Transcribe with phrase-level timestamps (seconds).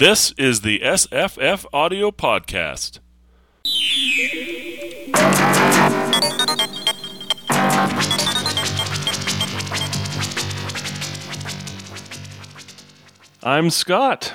[0.00, 3.00] This is the SFF Audio Podcast.
[13.42, 14.32] I'm Scott.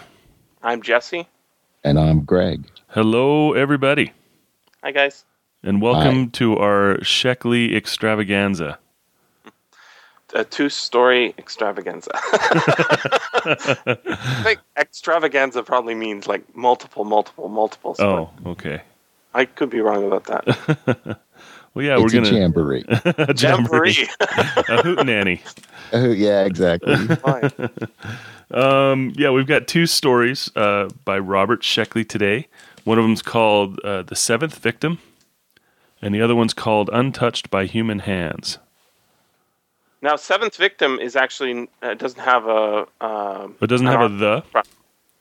[0.61, 1.27] I'm Jesse.
[1.83, 2.65] And I'm Gregg.
[2.89, 4.13] Hello, everybody,
[4.83, 5.25] Hi, guys.
[5.63, 8.77] and welcome to our Sheckley extravaganza.
[10.35, 12.11] A two-story extravaganza.
[12.13, 13.97] I
[14.43, 17.95] think extravaganza probably means like multiple, multiple, multiple.
[17.99, 18.81] Oh, okay.
[19.33, 21.19] I could be wrong about that.
[21.73, 22.85] Well, yeah, it's we're gonna jamboree.
[22.87, 24.07] a Jamboree.
[24.21, 25.41] a hootenanny.
[25.91, 26.95] oh, yeah, exactly.
[26.95, 27.51] Fine.
[28.51, 32.47] Um, yeah, we've got two stories uh, by Robert Sheckley today.
[32.85, 34.99] One of them's called uh, "The Seventh Victim,"
[36.01, 38.57] and the other one's called "Untouched by Human Hands."
[40.05, 42.87] Now, seventh victim is actually uh, doesn't have a.
[43.01, 44.19] Um, It doesn't have a article.
[44.53, 44.63] the.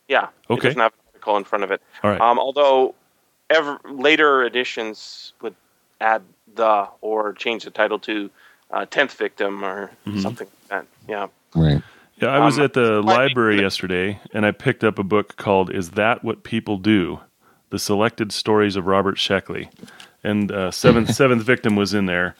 [0.08, 0.28] Yeah.
[0.50, 0.68] Okay.
[0.68, 1.82] It doesn't have an article in front of it.
[2.04, 2.20] All right.
[2.20, 2.94] Um, although,
[3.50, 5.56] ever later editions would
[6.00, 6.22] add
[6.54, 8.30] the or change the title to
[8.70, 10.20] uh, tenth victim or Mm-hmm.
[10.20, 10.86] something like that.
[11.08, 11.28] Yeah.
[11.54, 11.82] right.
[12.22, 15.70] Yeah, I was Um, at the library yesterday, and I picked up a book called
[15.74, 17.20] "Is That What People Do?"
[17.70, 19.68] The Selected Stories of Robert Sheckley,
[20.22, 22.36] and uh, seventh seventh victim was in there,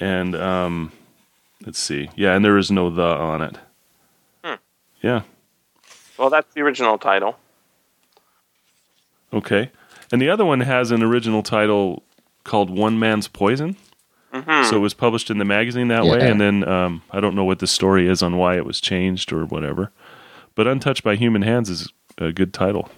[0.00, 0.90] and um,
[1.66, 3.58] let's see, yeah, and there is no the on it.
[4.44, 4.54] Hmm.
[5.02, 5.22] Yeah.
[6.18, 7.36] Well, that's the original title.
[9.32, 9.70] Okay.
[10.12, 12.02] And the other one has an original title
[12.44, 13.76] called One Man's Poison.
[14.32, 16.18] hmm So it was published in the magazine that way.
[16.28, 19.32] And then um, I don't know what the story is on why it was changed
[19.32, 19.90] or whatever.
[20.54, 22.90] But Untouched by Human Hands is a good title.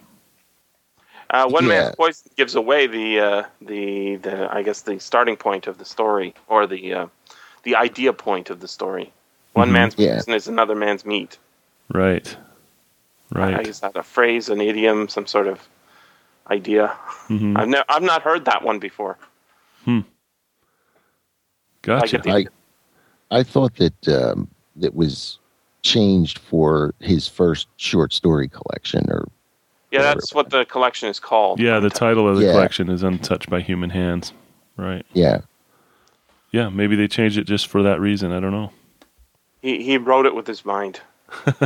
[1.31, 1.69] Uh, one Yeah.
[1.83, 5.85] man's poison gives away the uh, the the I guess the starting point of the
[5.85, 7.07] story or the uh,
[7.65, 9.13] the idea point of the story.
[9.55, 9.73] One Mhm.
[9.73, 10.15] man's Yeah.
[10.17, 11.39] poison is another man's meat.
[11.93, 12.37] Right.
[13.35, 13.65] I Right.
[13.65, 15.69] guess that a phrase, an idiom, some sort of
[16.51, 16.89] idea.
[17.29, 19.17] hmm I've ne- I've not heard that one before.
[21.83, 22.17] Gotcha.
[22.19, 22.47] get the- I,
[23.31, 24.49] I thought that um,
[24.81, 25.39] it was
[25.83, 29.27] changed for his first short story collection, or
[29.91, 31.61] Yeah, that's what the collection is called.
[31.61, 32.53] Yeah, the title of the Yeah.
[32.53, 34.33] collection is Untouched by Human Hands.
[34.77, 35.05] Right.
[35.13, 35.43] yeah,
[36.55, 38.31] Yeah, maybe they changed it just for that reason.
[38.31, 38.71] I don't know.
[39.61, 41.01] He he wrote it with his mind,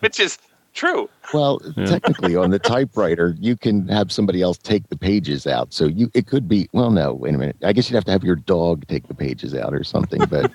[0.00, 0.38] which is
[0.74, 1.08] true.
[1.32, 1.86] Well, Yeah.
[1.86, 5.72] technically, on the typewriter, you can have somebody else take the pages out.
[5.72, 6.68] So you, it could be.
[6.72, 7.56] Well, no, wait a minute.
[7.64, 10.24] I guess you'd have to have your dog take the pages out or something.
[10.26, 10.52] But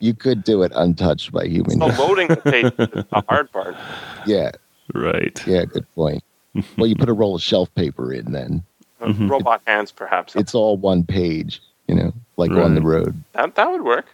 [0.00, 1.78] you could do it untouched by human.
[1.80, 3.76] So loading the page is the hard part.
[4.26, 4.50] Yeah,
[4.92, 5.40] Right.
[5.46, 6.22] yeah, good point.
[6.76, 8.62] Well, you put a roll of shelf paper in, then
[9.02, 9.30] Mhm.
[9.30, 10.34] Robot hands, perhaps.
[10.36, 11.60] it's all one page.
[11.88, 13.20] You know, like on the road.
[13.32, 14.06] that that would work.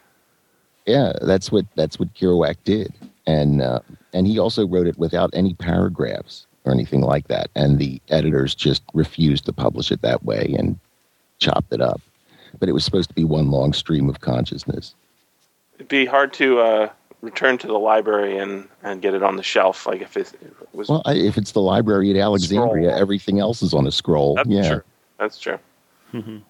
[0.87, 2.93] Yeah, that's what that's what Kerouac did,
[3.26, 3.81] and uh,
[4.15, 7.50] and he also wrote it without any paragraphs or anything like that.
[7.54, 10.78] And the editors just refused to publish it that way and
[11.38, 12.00] chopped it up.
[12.59, 14.94] But it was supposed to be one long stream of consciousness.
[15.75, 16.88] It'd be hard to uh,
[17.21, 19.87] return to the library and, and get it on the shelf.
[19.87, 20.89] Like if it, if it was.
[20.89, 23.01] Well, I, if it's the library at Alexandria, Scroll.
[23.01, 24.34] everything else is on a scroll.
[24.37, 24.83] that's yeah, true.
[25.19, 25.59] That's true.
[26.12, 26.43] Mhm.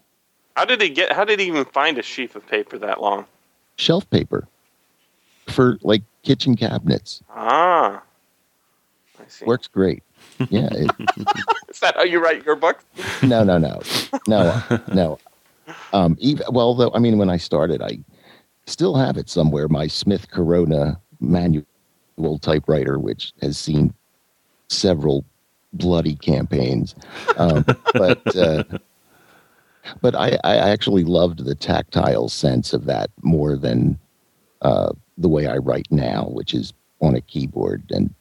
[0.57, 1.13] How did he get?
[1.13, 3.27] How did he even find a sheaf of paper that long?
[3.77, 4.49] shelf paper
[5.47, 8.03] for like kitchen cabinets Ah,
[9.21, 9.45] I see.
[9.45, 10.03] works great.
[10.51, 10.91] Yeah, it,
[11.69, 12.83] Is that how you write your book?
[13.23, 13.81] no, no, no,
[14.27, 14.63] no,
[14.93, 15.19] no.
[15.93, 17.99] Um, even, well, though, I mean, when I started, I
[18.69, 19.69] still have it somewhere.
[19.69, 21.65] My Smith Corona manual
[22.41, 23.93] typewriter, which has seen
[24.69, 25.25] several
[25.73, 26.95] bloody campaigns,
[27.37, 27.65] um,
[27.95, 28.65] but uh,
[30.01, 33.99] but I, I actually loved the tactile sense of that more than
[34.63, 38.13] uh, the way I write now, which is on a keyboard and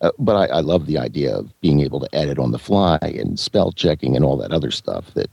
[0.00, 2.98] uh, but I, I love the idea of being able to edit on the fly
[3.02, 5.30] and spell checking and all that other stuff that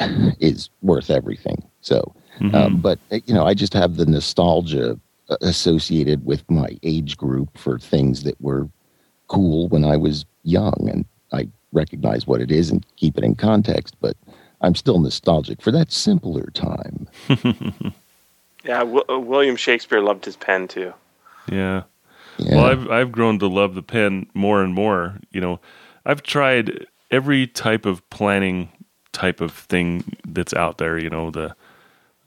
[0.40, 1.62] is worth everything.
[1.82, 2.54] So, Mhm.
[2.54, 4.98] um, but uh, you know, I just have the nostalgia
[5.28, 8.68] uh, associated with my age group for things that were
[9.28, 13.34] cool when I was young, and I recognize what it is and keep it in
[13.34, 13.96] context.
[14.00, 14.16] But
[14.60, 17.08] I'm still nostalgic for that simpler time.
[18.64, 20.92] Yeah, w- uh, William Shakespeare loved his pen too.
[21.50, 21.84] yeah.
[22.38, 22.56] Yeah.
[22.56, 25.20] Well, I've I've grown to love the pen more and more.
[25.30, 25.60] You know,
[26.04, 28.68] I've tried every type of planning
[29.12, 30.98] type of thing that's out there.
[30.98, 31.54] You know, the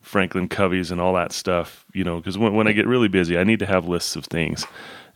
[0.09, 1.85] Franklin Coveys and all that stuff.
[1.93, 4.25] You know, because when when I get really busy, I need to have lists of
[4.25, 4.65] things.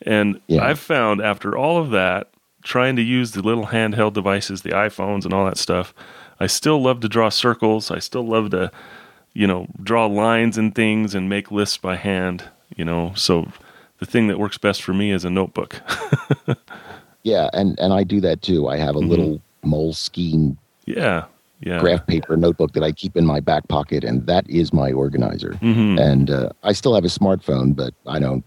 [0.05, 0.63] And Yeah.
[0.63, 2.29] I've found after all of that,
[2.63, 5.93] trying to use the little handheld devices, the iPhones and all that stuff,
[6.39, 7.89] I still love to draw circles.
[7.89, 8.69] I still love to,
[9.33, 12.43] you know, draw lines and things and make lists by hand.
[12.75, 13.47] You know, so
[13.99, 15.81] the thing that works best for me is a notebook.
[17.23, 18.67] Yeah, and and I do that too.
[18.67, 19.07] I have a Mhm.
[19.09, 21.23] little Moleskine yeah,
[21.65, 21.79] yeah.
[21.79, 25.53] graph paper notebook that I keep in my back pocket, and that is my organizer.
[25.55, 28.43] hmm And uh, I still have a smartphone, but I don't.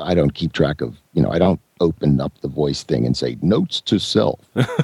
[0.00, 0.96] I don't keep track of.
[1.14, 4.38] You know, I don't open up the voice thing and say notes to self.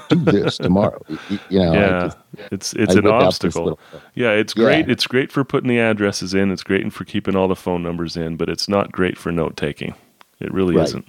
[0.08, 1.00] Do this tomorrow.
[1.08, 1.72] Y- y- You know.
[1.72, 2.18] Yeah, just-
[2.50, 3.62] it's it's I an whip out this obstacle.
[3.64, 3.78] little-
[4.14, 4.64] Yeah, it's Yeah.
[4.64, 4.90] great.
[4.90, 6.50] It's great for putting the addresses in.
[6.50, 9.56] It's great for keeping all the phone numbers in, but it's not great for note
[9.56, 9.94] taking.
[10.40, 10.84] It really Right.
[10.88, 11.06] isn't.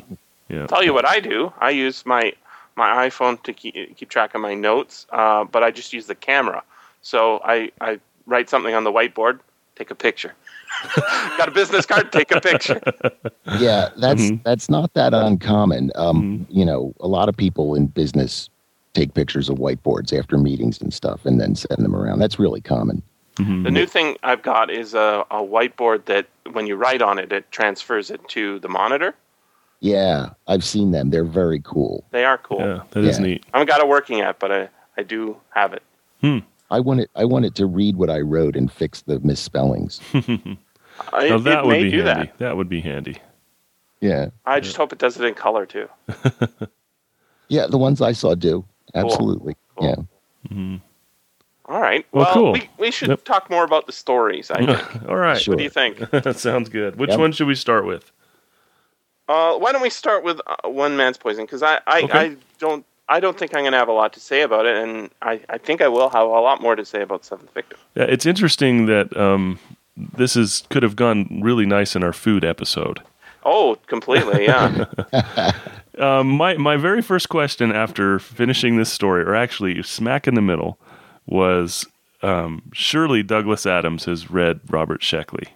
[0.49, 0.67] Yeah.
[0.67, 1.51] Tell you what I do.
[1.59, 2.33] I use my
[2.75, 6.15] my iPhone to keep, keep track of my notes, uh, but I just use the
[6.15, 6.63] camera.
[7.01, 9.39] So I, I write something on the whiteboard,
[9.75, 10.33] take a picture.
[11.37, 12.81] Got a business card, take a picture.
[13.59, 14.43] yeah, that's Mhm.
[14.43, 15.91] that's not that uncommon.
[15.95, 16.45] Um, Mhm.
[16.49, 18.49] You know, a lot of people in business
[18.93, 22.19] take pictures of whiteboards after meetings and stuff, and then send them around.
[22.19, 23.01] That's really common.
[23.37, 23.63] Mhm.
[23.63, 27.31] The new thing I've got is a, a whiteboard that when you write on it,
[27.31, 29.15] it transfers it to the monitor.
[29.81, 31.09] Yeah, I've seen them.
[31.09, 32.03] They're very cool.
[32.11, 32.59] They are cool.
[32.59, 33.25] Yeah, that is Yeah.
[33.25, 33.45] neat.
[33.53, 35.83] I haven't got it working yet, but I, I do have it.
[36.71, 37.11] I want it.
[37.15, 40.01] I want it to read what I wrote and fix the misspellings.
[41.13, 42.01] I, now that would be handy.
[42.01, 42.37] that.
[42.39, 43.17] That would be handy.
[44.01, 45.87] Yeah, I just hope it does it in color too.
[47.47, 47.67] yeah.
[47.67, 49.55] The ones I saw do absolutely.
[49.77, 49.87] Cool.
[49.87, 50.51] Yeah.
[50.55, 50.81] Mhm.
[51.65, 52.05] All right.
[52.11, 52.51] Well, Well, cool.
[52.53, 53.23] we, we should Yep.
[53.25, 54.51] talk more about the stories.
[54.51, 55.07] I think.
[55.09, 55.39] all right.
[55.39, 55.53] Sure.
[55.53, 55.97] What do you think?
[56.11, 56.95] that sounds good.
[56.97, 57.19] Which Yep.
[57.19, 58.11] one should we start with?
[59.27, 61.45] Uh, why don't we start with uh, one man's poison?
[61.45, 62.19] Because I, I, Okay.
[62.19, 64.75] I don't I don't think I'm going to have a lot to say about it,
[64.75, 67.77] and I, I think I will have a lot more to say about Seventh Victim.
[67.93, 69.59] Yeah, it's interesting that um,
[69.95, 73.01] this is could have gone really nice in our food episode.
[73.43, 74.85] Oh, completely, yeah.
[75.99, 80.41] Um, my my very first question after finishing this story, or actually smack in the
[80.41, 80.79] middle,
[81.27, 81.85] was
[82.23, 85.49] um, surely Douglas Adams has read Robert Sheckley.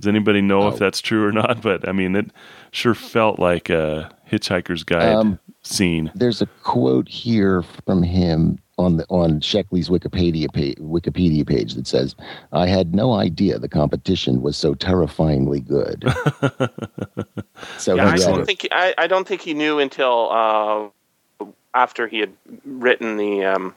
[0.00, 0.78] Does anybody know if Oh.
[0.78, 1.60] that's true or not?
[1.62, 2.26] But I mean, it
[2.72, 6.10] sure felt like a Hitchhiker's Guide Um, scene.
[6.14, 11.86] There's a quote here from him on the on Sheckley's Wikipedia page, Wikipedia page that
[11.86, 12.14] says,
[12.52, 16.02] "I had no idea the competition was so terrifyingly good."
[17.78, 18.46] so yeah I don't it.
[18.46, 22.32] think I, I don't think he knew until uh, after he had
[22.64, 23.74] written the um,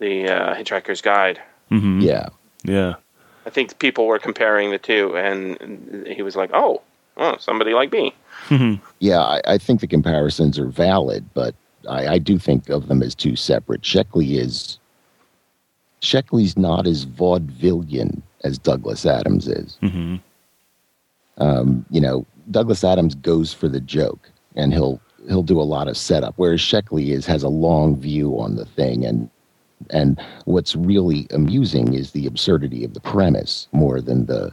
[0.00, 1.40] the uh, Hitchhiker's Guide.
[1.68, 2.28] hmm yeah,
[2.64, 2.94] yeah,
[3.46, 6.82] I think people were comparing the two, and he was like, "Oh,
[7.16, 8.14] oh, somebody like me."
[8.98, 9.20] yeah.
[9.20, 11.54] I, I think the comparisons are valid, but
[11.88, 13.82] I, I do think of them as two separate.
[13.82, 14.78] Sheckley is
[16.00, 19.76] Sheckley's not as vaudevillian as Douglas Adams is.
[19.80, 20.16] hmm
[21.38, 25.88] um, you know, Douglas Adams goes for the joke and he'll he'll do a lot
[25.88, 29.30] of setup, whereas Sheckley is has a long view on the thing and
[29.90, 34.52] and what's really amusing is the absurdity of the premise more than the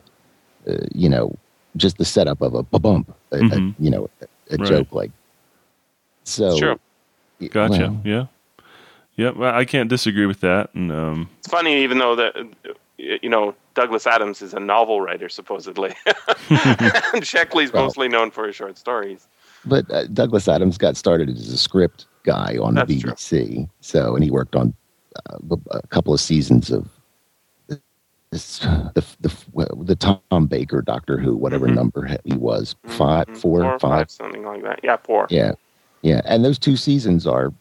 [0.68, 1.36] uh, you know
[1.78, 3.52] just the setup of a bump, a, Mhm.
[3.78, 4.68] a, you know, a, a Right.
[4.70, 5.12] joke like.
[6.24, 6.80] So True.
[7.40, 7.92] y- gotcha.
[7.92, 8.26] well, yeah,
[9.18, 9.32] yeah.
[9.32, 10.74] Well, I can't disagree with that.
[10.74, 12.36] And um, It's funny, even though that
[12.98, 15.94] you know Douglas Adams is a novel writer supposedly,
[16.50, 17.84] and Sheckley's Well.
[17.84, 19.28] mostly known for his short stories.
[19.66, 23.12] but uh, Douglas Adams got started as a script guy on the That's true.
[23.12, 23.70] BBC.
[23.82, 24.74] So, and he worked on
[25.72, 26.88] a couple of seasons of
[28.32, 29.32] this, the, the
[29.84, 31.76] the Tom Baker Doctor Who, whatever Mhm.
[31.76, 33.38] number he was, five, Mhm.
[33.38, 34.10] four, or five.
[34.12, 34.80] something like that.
[34.84, 35.28] Yeah, four.
[35.30, 35.54] Yeah,
[36.02, 37.54] yeah, and those two seasons are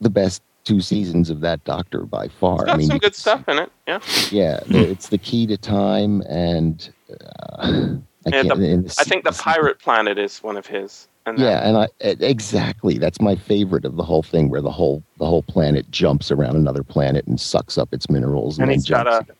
[0.00, 2.56] the best two seasons of that Doctor by far.
[2.56, 3.72] It's got I mean, some good stuff in it.
[3.86, 7.94] Yeah, Yeah, it's the key to time, and uh,
[8.26, 11.08] I the- and I think the Pirate Planet is one of his.
[11.26, 15.02] And Yeah, and I exactly that's my favorite of the whole thing, where the whole
[15.18, 18.78] the whole planet jumps around another planet and sucks up its minerals, and, and then
[18.78, 19.30] he's got jumps.
[19.30, 19.34] a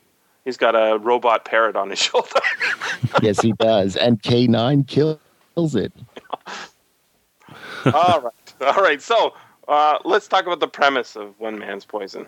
[0.44, 2.40] he's got a robot parrot on his shoulder.
[3.22, 5.18] yes, he does, and K nine kills
[5.74, 5.92] it.
[7.92, 9.00] all right, all right.
[9.02, 9.34] So
[9.68, 12.26] uh, let's talk about the premise of One Man's Poison.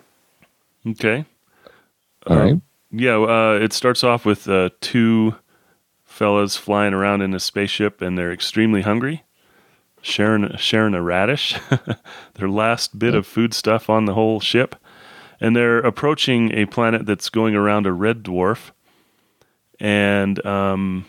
[0.87, 1.25] okay.
[2.27, 2.61] All Um, right.
[2.91, 5.35] Yeah, uh, it starts off with uh, two
[6.05, 9.23] fellas flying around in a spaceship, and they're extremely hungry.
[10.01, 11.55] Sharing sharing a radish,
[12.35, 14.75] their last bit of food stuff on the whole ship,
[15.41, 18.71] and they're approaching a planet that's going around a red dwarf,
[19.79, 21.05] and um,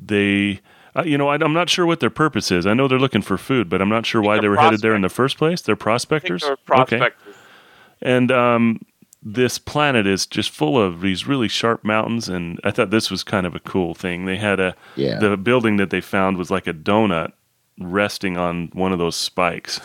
[0.00, 0.60] they.
[0.96, 2.66] Uh, you know, I, I'm not sure what their purpose is.
[2.66, 4.94] I know they're looking for food, but I'm not sure why they were headed there
[4.94, 5.60] in the first place.
[5.60, 6.42] They're prospectors.
[6.42, 6.56] they're
[6.94, 6.98] Okay.
[8.00, 8.80] And um,
[9.26, 13.22] this planet is just full of these really sharp mountains, and I thought this was
[13.24, 14.26] kind of a cool thing.
[14.26, 15.18] They had a Yeah.
[15.18, 17.32] the building that they found was like a donut
[17.80, 19.80] resting on one of those spikes,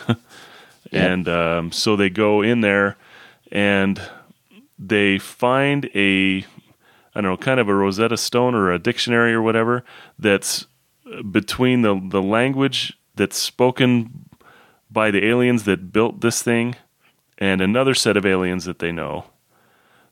[0.92, 2.96] and um, so they go in there
[3.50, 4.00] and
[4.78, 6.44] they find a
[7.12, 9.84] I don't know, kind of a Rosetta Stone or a dictionary or whatever
[10.18, 10.66] that's
[11.30, 14.26] between the the language that's spoken
[14.90, 16.76] by the aliens that built this thing
[17.40, 19.24] and another set of aliens that they know.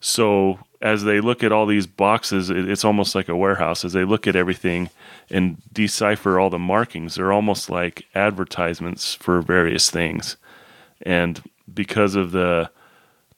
[0.00, 3.85] So as they look at all these boxes, it, it's almost like a warehouse.
[3.85, 4.90] As they look at everything
[5.30, 10.37] and decipher all the markings, they're almost like advertisements for various things.
[11.02, 11.42] And
[11.73, 12.70] because of the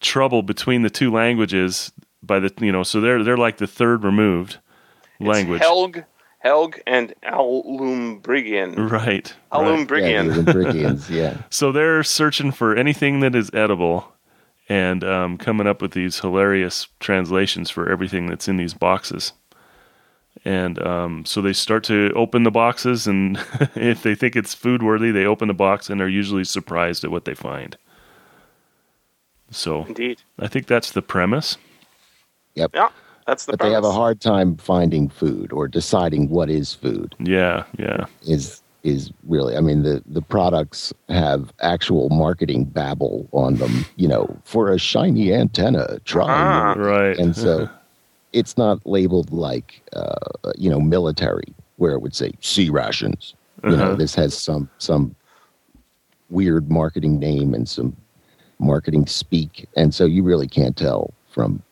[0.01, 1.93] trouble between the two languages,
[2.23, 4.59] by the you know, so they're they're like the third removed
[5.19, 5.63] language.
[5.63, 6.05] It's Helg,
[6.45, 8.77] Helg, and Alumbrigian.
[8.91, 8.91] Right.
[8.91, 9.35] right.
[9.53, 10.37] Alumbrigian.
[10.47, 11.43] Yeah, the yeah.
[11.51, 14.13] So they're searching for anything that is edible
[14.69, 19.33] and um, coming up with these hilarious translations for everything that's in these boxes.
[20.45, 23.37] And um, so they start to open the boxes, and
[23.75, 27.11] if they think it's food worthy, they open the box and are usually surprised at
[27.11, 27.77] what they find.
[29.51, 30.23] So Indeed.
[30.39, 31.57] I think that's the premise.
[32.55, 32.71] Yep.
[32.75, 32.89] Yeah,
[33.31, 37.15] that's the but they have a hard time finding food or deciding what is food
[37.21, 43.57] Yeah, yeah, is is really i mean the the products have actual marketing babble on
[43.57, 46.73] them you know for a shiny antenna try Ah.
[46.79, 47.17] right.
[47.19, 47.69] and so
[48.33, 53.35] it's not labeled like uh, you know military where it would say sea rations
[53.65, 53.97] you know Uh-huh.
[54.03, 55.15] this has some some
[56.31, 57.95] weird marketing name and some
[58.59, 61.63] marketing speak and so you really can't tell from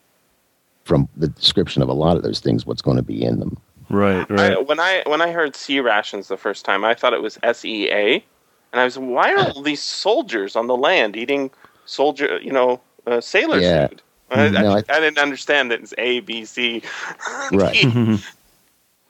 [0.88, 3.56] from the description of a lot of those things what's going to be in them
[3.90, 4.52] right, right.
[4.56, 7.38] I, when I when I heard sea rations the first time, I thought it was
[7.42, 8.24] S E A,
[8.72, 11.50] and I was why are all these soldiers on the land eating
[11.84, 13.86] soldier you know uh, sailor Yeah.
[13.88, 14.02] food?
[14.30, 16.82] I, No, I, I- I didn't understand that it's A B C.
[17.52, 17.86] Right.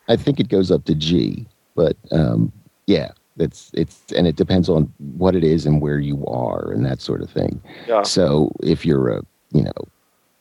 [0.08, 2.50] I think it goes up to G, but um,
[2.86, 6.84] yeah, it's it's and it depends on what it is and where you are and
[6.86, 7.60] that sort of thing.
[7.86, 8.02] yeah.
[8.02, 9.78] So if you're a you know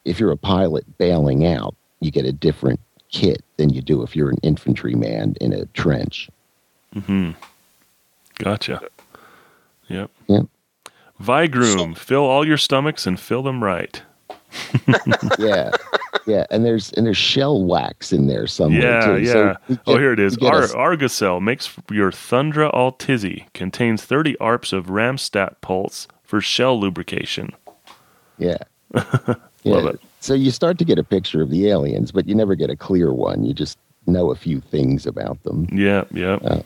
[0.08, 4.16] if you're a pilot bailing out, you get a different kit than you do if
[4.16, 6.30] you're an infantryman in a trench.
[6.94, 7.32] hmm
[8.40, 8.82] Gotcha.
[9.90, 10.12] Yep.
[10.28, 10.46] Yep.
[11.20, 14.02] Vigroom, fill all your stomachs and fill them right.
[15.40, 15.72] Yeah.
[16.26, 19.22] Yeah, and there's and there's shell wax in there somewhere Yeah, too.
[19.22, 19.32] yeah.
[19.32, 20.34] So we oh, here it is.
[20.38, 23.48] we get a Ar- makes your Thundra all tizzy.
[23.54, 27.52] Contains 30 ARPs of Ramstat pulse for shell lubrication.
[28.38, 28.58] Yeah.
[29.64, 29.90] Love yeah.
[29.92, 30.02] it.
[30.20, 32.76] So you start to get a picture of the aliens, but you never get a
[32.76, 33.44] clear one.
[33.44, 35.68] You just know a few things about them.
[35.72, 36.62] Yeah, yeah.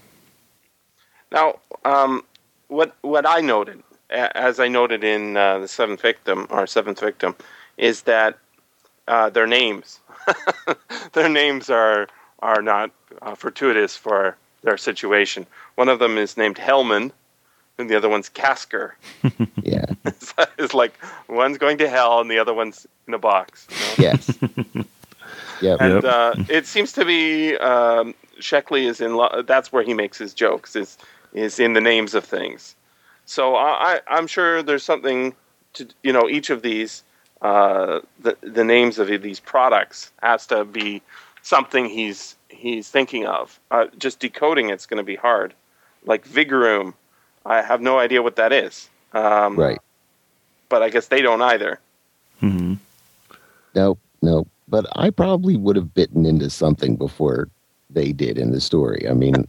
[1.31, 2.23] Now, um,
[2.67, 7.35] what what I noted, as I noted in uh, the seventh victim or seventh victim,
[7.77, 8.37] is that
[9.07, 9.99] uh, their names,
[11.13, 12.07] their names are
[12.39, 15.45] are not uh, fortuitous for their situation.
[15.75, 17.11] One of them is named Hellman,
[17.81, 18.91] and the other one's Casker.
[19.63, 19.85] Yeah.
[20.57, 20.93] it's like
[21.27, 23.67] one's going to hell and the other one's in a box.
[23.69, 23.93] you know?
[24.11, 24.37] Yes.
[25.61, 25.77] yep.
[25.81, 26.03] And Yep.
[26.05, 29.15] uh, it seems to be um, Sheckley is in.
[29.15, 30.75] Lo- that's where he makes his jokes.
[30.75, 30.97] Is
[31.33, 32.75] is in the names of things.
[33.25, 35.35] So I, I- I'm sure there's something
[35.73, 37.03] to you know each of these
[37.41, 41.01] uh, the the names of these products has to be
[41.43, 43.59] something he's he's thinking of.
[43.69, 45.53] Uh, just decoding it's going to be hard.
[46.03, 46.95] Like Vigoroom,
[47.45, 48.89] I have no idea what that is.
[49.13, 49.79] Um, Right.
[50.69, 51.79] But I guess they don't either.
[52.39, 52.75] hmm
[53.75, 54.47] No, no.
[54.67, 57.49] But I probably would have bitten into something before
[57.89, 59.05] they did in the story.
[59.09, 59.43] I mean,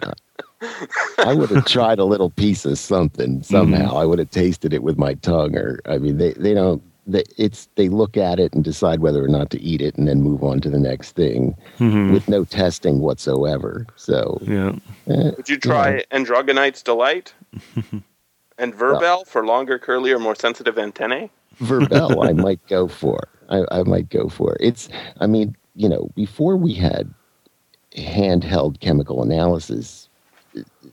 [1.18, 3.96] I would have tried a little piece of something somehow.
[3.96, 6.82] I would have tasted it with my tongue, or I mean, they they don't.
[7.06, 10.06] They, it's they look at it and decide whether or not to eat it, and
[10.08, 13.86] then move on to the next thing hmm with no testing whatsoever.
[13.96, 14.72] So, Yeah.
[15.08, 17.34] eh, Would you try Androgonite's Delight
[18.58, 21.30] and Verbel for longer, curly, or more sensitive antennae?
[21.60, 23.28] Verbel, I might go for.
[23.48, 24.56] I, I might go for.
[24.60, 24.88] It's.
[25.20, 27.12] I mean, you know, before we had
[27.96, 30.08] handheld chemical analysis,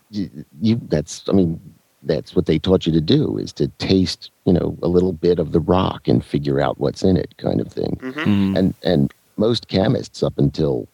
[0.10, 0.30] you,
[0.62, 1.24] you that's.
[1.30, 1.60] I mean,
[2.04, 5.38] that's what they taught you to do is to taste, you know, a little bit
[5.40, 7.98] of the rock and figure out what's in it, kind of thing.
[8.02, 8.58] hmm Mhm.
[8.58, 10.88] And and most chemists up until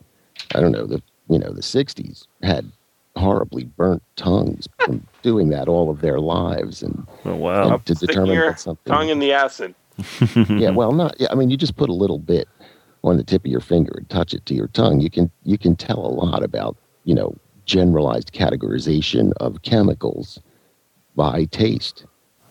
[0.55, 2.71] I don't know the you know the '60s had
[3.15, 7.73] horribly burnt tongues from doing that all of their lives and, Oh, wow.
[7.75, 9.73] and to determine your what something Tongue in the acid.
[10.49, 12.49] yeah well not yeah i mean you just put a little bit
[13.05, 15.57] on the tip of your finger and touch it to your tongue you can you
[15.57, 17.33] can tell a lot about you know
[17.65, 20.37] generalized categorization of chemicals
[21.15, 22.05] by taste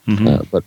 [0.06, 0.40] Mhm.
[0.40, 0.64] uh, but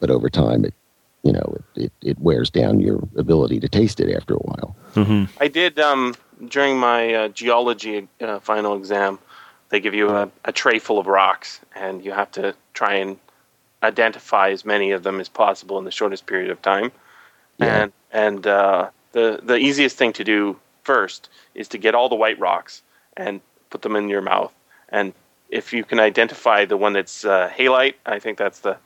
[0.00, 0.74] but over time it
[1.22, 4.76] you know it, it, it wears down your ability to taste it after a while
[4.94, 5.28] Mhm.
[5.40, 6.14] I did um,
[6.48, 9.18] during my uh, geology uh, final exam.
[9.70, 13.18] They give you a, a tray full of rocks, and you have to try and
[13.82, 16.90] identify as many of them as possible in the shortest period of time.
[17.58, 17.82] Yeah.
[17.82, 22.14] And and uh, the the easiest thing to do first is to get all the
[22.14, 22.82] white rocks
[23.16, 23.40] and
[23.70, 24.52] put them in your mouth,
[24.88, 25.12] and
[25.48, 28.76] if you can identify the one that's uh, halite, I think that's the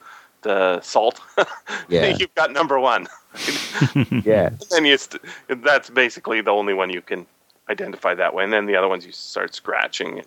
[0.42, 1.21] the salt.
[1.88, 2.16] Yeah.
[2.19, 3.07] you've got number one.
[4.25, 4.50] Yeah.
[4.73, 7.26] and you st- that's basically the only one you can
[7.69, 8.45] identify that way.
[8.45, 10.26] And then the other ones you start scratching, and,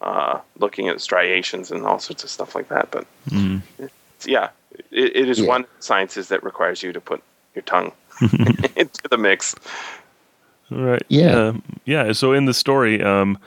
[0.00, 2.90] uh, looking at striations and all sorts of stuff like that.
[2.90, 3.06] But
[3.78, 4.48] it's- yeah,
[4.90, 5.48] it, it is Yeah.
[5.48, 7.22] one of the sciences that requires you to put
[7.54, 7.92] your tongue
[8.76, 9.54] into the mix.
[10.70, 11.04] Right.
[11.08, 11.32] Yeah.
[11.48, 12.12] Um, yeah.
[12.12, 13.38] So in the story, um,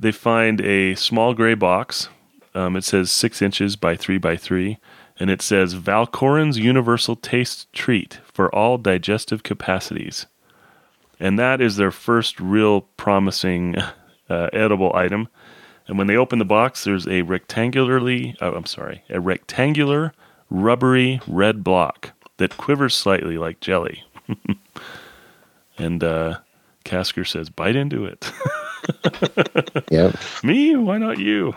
[0.00, 2.08] they find a small gray box.
[2.54, 4.78] Um, it says six inches by three by three,
[5.20, 10.26] and it says Valcorin's Universal Taste Treat for all digestive capacities.
[11.20, 13.76] And that is their first real promising
[14.30, 15.28] uh, edible item.
[15.86, 20.14] And when they open the box, there's a rectangularly, oh, I'm sorry, a rectangular,
[20.48, 24.04] rubbery red block that quivers slightly like jelly.
[25.78, 26.38] and uh,
[26.84, 28.32] Casker says, "Bite into it."
[29.90, 30.12] Yeah.
[30.42, 30.76] Me?
[30.76, 31.54] Why not you?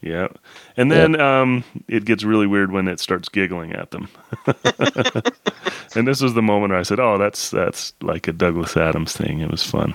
[0.00, 0.28] Yeah.
[0.76, 4.08] And then um, it gets really weird when it starts giggling at them.
[5.94, 9.12] and this was the moment where I said, "Oh, that's that's like a Douglas Adams
[9.12, 9.94] thing." It was fun.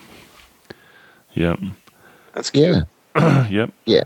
[1.34, 1.60] Yep.
[2.34, 2.86] That's cute.
[3.16, 3.48] Yeah.
[3.50, 3.74] yep.
[3.86, 4.04] Yeah.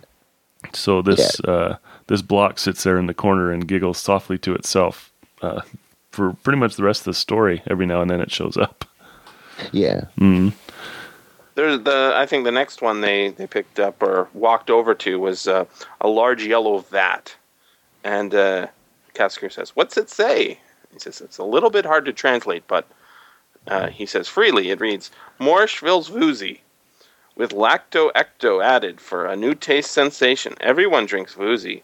[0.73, 1.77] So this uh,
[2.07, 5.11] this block sits there in the corner and giggles softly to itself
[5.43, 5.61] uh,
[6.09, 7.61] for pretty much the rest of the story.
[7.67, 8.85] Every now and then it shows up.
[9.71, 10.05] Yeah.
[10.19, 10.53] Mm.
[11.55, 15.19] There's the I think the next one they, they picked up or walked over to
[15.19, 15.65] was uh,
[15.99, 17.35] a large yellow vat,
[18.03, 18.67] and uh,
[19.13, 20.59] Casker says, "What's it say?"
[20.93, 22.87] He says, "It's a little bit hard to translate, but
[23.67, 24.69] uh, he says freely.
[24.69, 26.61] It reads Morshville's Voozy,
[27.35, 30.55] with lacto ecto added for a new taste sensation.
[30.61, 31.83] Everyone drinks Voozy.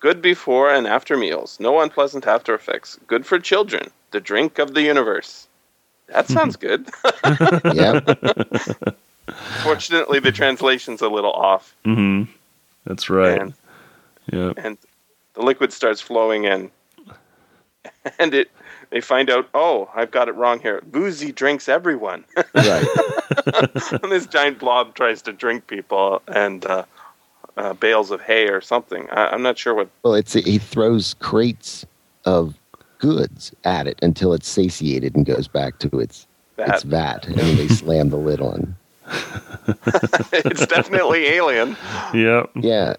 [0.00, 1.58] Good before and after meals.
[1.60, 2.98] No unpleasant after effects.
[3.06, 3.90] Good for children.
[4.12, 5.46] The drink of the universe."
[6.08, 6.88] That sounds good.
[7.74, 8.00] Yeah.
[9.62, 12.24] Fortunately, the translation's a little off, hmm
[12.84, 13.40] That's right.
[13.40, 13.54] and
[14.32, 14.54] Yep.
[14.58, 14.78] and
[15.34, 16.70] the liquid starts flowing in,
[18.18, 18.50] and it
[18.90, 20.80] they find out, oh, I've got it wrong here.
[20.86, 22.86] Boozy drinks everyone, right.
[24.02, 26.84] and this giant blob tries to drink people and uh,
[27.56, 29.08] uh, bales of hay or something.
[29.10, 29.88] I, I'm not sure what.
[30.02, 31.84] Well, it's he throws crates
[32.24, 32.54] of
[33.04, 37.36] goods at it until it's satiated and goes back to its That its vat, and
[37.36, 38.74] they slam the lid on.
[40.32, 41.76] it's definitely alien.
[42.14, 42.44] Yeah.
[42.56, 42.94] Yeah,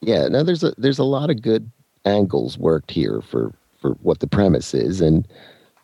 [0.00, 0.28] yeah.
[0.28, 1.68] Now there's a there's a lot of good
[2.04, 5.26] angles worked here for for what the premise is, and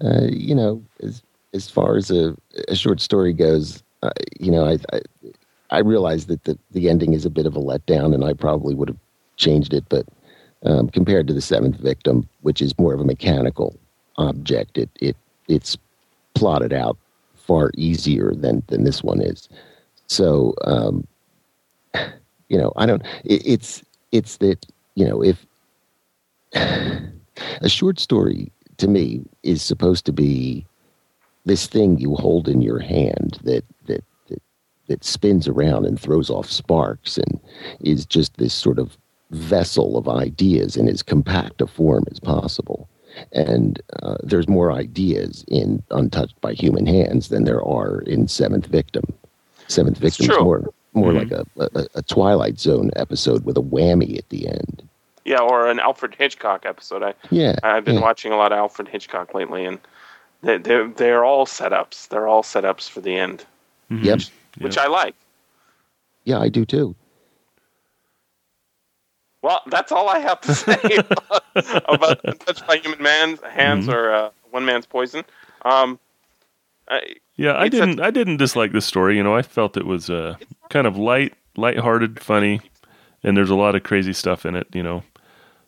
[0.05, 2.37] uh, you know, as as far as a,
[2.69, 5.01] a short story goes, uh, you know, I, I
[5.71, 8.75] I realize that the the ending is a bit of a letdown, and I probably
[8.77, 8.99] would have
[9.37, 10.07] changed it, but
[10.65, 13.77] um, compared to the seventh victim, which is more of a mechanical
[14.17, 15.17] object, it it
[15.49, 15.77] it's
[16.35, 16.97] plotted out
[17.35, 19.49] far easier than than this one is.
[20.07, 21.07] So, um,
[22.49, 23.03] you know, I don't.
[23.25, 25.47] It, it's it's that you know if
[26.55, 30.67] a short story to me is supposed to be
[31.45, 34.43] this thing you hold in your hand that that that
[34.89, 37.41] that spins around and throws off sparks and
[37.81, 38.97] is just this sort of
[39.31, 42.89] vessel of ideas in as compact a form as possible.
[43.33, 48.67] And uh, there's more ideas in Untouched by Human Hands than there are in Seventh
[48.67, 49.05] Victim.
[49.69, 50.45] Seventh Victim is true.
[50.45, 51.19] more more Mhm.
[51.19, 54.89] like a, a a Twilight Zone episode with a whammy at the end.
[55.25, 57.03] Yeah, or an Alfred Hitchcock episode.
[57.03, 58.03] I Yeah, I've been yeah.
[58.03, 59.79] watching a lot of Alfred Hitchcock lately, and
[60.43, 62.09] they- they're they're all setups.
[62.09, 63.45] They're all setups for the end,
[63.91, 64.05] Mhm.
[64.05, 64.21] Yep.
[64.59, 64.85] which Yep.
[64.85, 65.15] I like.
[66.25, 66.95] Yeah, I do too.
[69.45, 71.45] Well, that's all I have to say about,
[71.87, 73.93] about Untouched by Human Man's Hands Mhm.
[73.93, 75.23] or uh, One Man's Poison.
[75.67, 75.99] Um,
[76.89, 78.01] I, Yeah, I didn't.
[78.01, 79.19] I didn't dislike this story.
[79.19, 80.37] You know, I felt it was uh,
[80.71, 82.63] kind of light, light-hearted, funny,
[83.23, 84.67] and there's a lot of crazy stuff in it.
[84.73, 85.03] You know,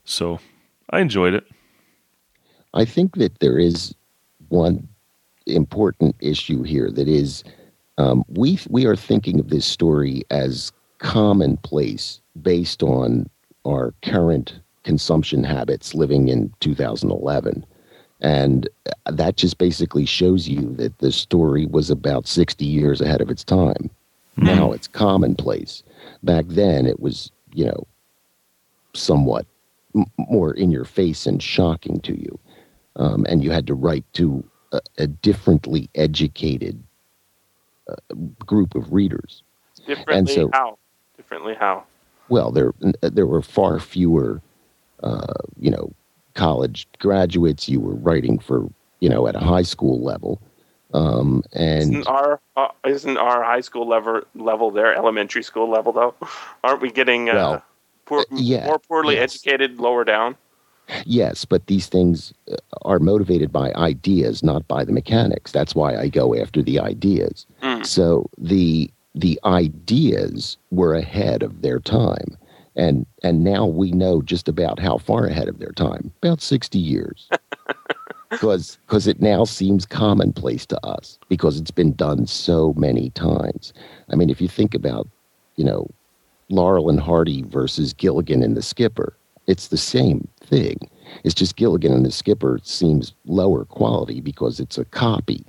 [0.06, 0.40] so
[0.88, 1.44] I enjoyed it.
[2.72, 3.94] I think that there is
[4.48, 4.88] one
[5.46, 7.44] important issue here that is
[7.98, 13.28] um, we we are thinking of this story as commonplace based on
[13.66, 17.66] our current consumption habits living in 2011
[18.20, 18.68] and
[19.10, 23.42] that just basically shows you that the story was about 60 years ahead of its
[23.44, 23.90] time
[24.36, 25.82] now it's commonplace
[26.22, 27.86] back then it was you know
[28.94, 29.46] somewhat
[29.94, 32.38] m- more in your face and shocking to you
[32.96, 36.82] um, and you had to write to a, a differently educated
[37.88, 37.94] uh,
[38.44, 39.42] group of readers.
[39.86, 40.78] differently so- how?
[41.16, 41.84] Differently how?
[42.28, 44.40] Well, there there were far fewer,
[45.02, 45.92] uh, you know,
[46.34, 47.68] college graduates.
[47.68, 48.68] You were writing for
[49.00, 50.40] you know at a high school level.
[50.94, 55.92] Um, and Isn't our uh, isn't our high school level level there elementary school level
[55.92, 56.14] though?
[56.64, 57.64] Aren't we getting uh, Well,
[58.06, 59.34] poor, uh, yeah, more poorly yes.
[59.34, 60.36] educated lower down?
[61.04, 65.50] Yes, but these things uh, are motivated by ideas, not by the mechanics.
[65.50, 67.44] That's why I go after the ideas.
[67.62, 67.84] Mm.
[67.84, 72.36] So the the ideas were ahead of their time,
[72.76, 76.78] and and now we know just about how far ahead of their time, about sixty
[76.78, 77.28] years,
[78.30, 83.72] because because it now seems commonplace to us because it's been done so many times.
[84.10, 85.08] I mean, if you think about,
[85.56, 85.88] you know,
[86.50, 90.78] Laurel and Hardy versus Gilligan and the Skipper, it's the same thing.
[91.24, 95.44] It's just Gilligan and the Skipper seems lower quality because it's a copy.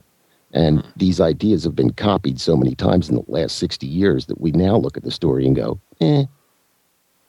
[0.53, 4.39] And these ideas have been copied so many times in the last 60 years that
[4.39, 6.23] we now look at the story and go, eh.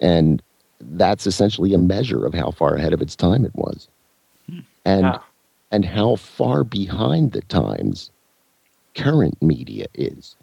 [0.01, 0.41] And
[0.81, 3.89] that's essentially a measure of how far ahead of its time it was.
[4.85, 5.19] And Yeah.
[5.71, 8.11] and how far behind the times
[8.95, 10.37] current media is.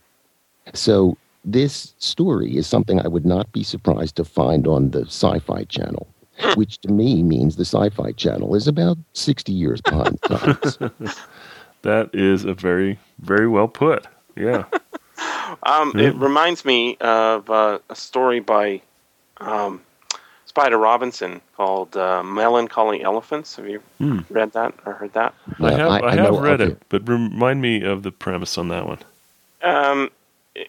[0.73, 5.63] So this story is something I would not be surprised to find on the Sci-Fi
[5.63, 6.07] Channel,
[6.55, 11.17] which to me means the Sci-Fi Channel is about 60 years behind the times.
[11.85, 14.07] That is a very, very well put.
[14.35, 14.65] Yeah.
[15.63, 16.07] Um, Yeah.
[16.09, 18.81] It reminds me of uh, a story by
[19.39, 19.81] um,
[20.45, 24.19] Spider Robinson called uh, "Melancholy Elephants." Have you Hmm.
[24.29, 25.33] read that or heard that?
[25.61, 28.87] I have, I, have read of it, but remind me of the premise on that
[28.87, 28.99] one.
[29.61, 30.09] Um,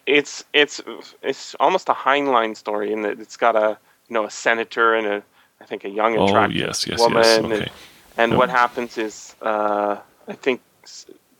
[0.06, 0.80] it's it's
[1.22, 5.06] it's almost a Heinlein story in that it's got a you know a senator and
[5.06, 5.22] a
[5.60, 7.36] I think a young Oh, attractive yes, yes, woman, yes.
[7.44, 7.72] and, Okay.
[8.18, 8.38] and Yep.
[8.38, 9.96] what happens is uh,
[10.28, 10.75] I think s-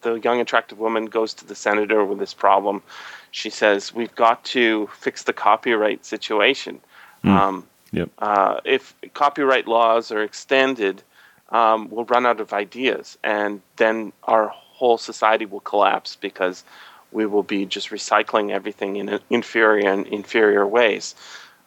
[0.03, 2.83] the young attractive woman goes to the senator with this problem.
[3.31, 6.81] She says, "We've got to fix the copyright situation.
[7.23, 7.29] Hmm.
[7.29, 8.11] Um, Yep.
[8.19, 11.03] uh, if copyright laws are extended,
[11.51, 16.65] um, we'll run out of ideas, and then our whole society will collapse because
[17.13, 21.15] we will be just recycling everything in inferior and inferior ways.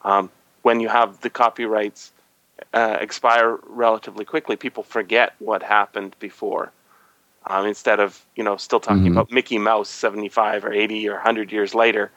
[0.04, 0.30] Um,
[0.62, 2.12] when you have the copyrights
[2.74, 6.72] uh, expire relatively quickly, people forget what happened before.
[7.50, 9.12] Um, instead of you know still talking Mhm.
[9.12, 12.12] about Mickey Mouse seventy five or eighty or hundred years later,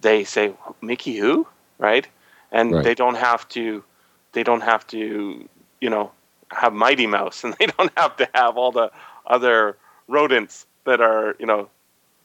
[0.00, 0.52] they say
[0.82, 1.46] Mickey who
[1.78, 2.08] right,
[2.52, 2.82] and Right.
[2.82, 3.84] they don't have to
[4.32, 5.48] they don't have to
[5.80, 6.12] you know
[6.50, 8.90] have Mighty Mouse, and they don't have to have all the
[9.26, 9.76] other
[10.08, 11.68] rodents that are you know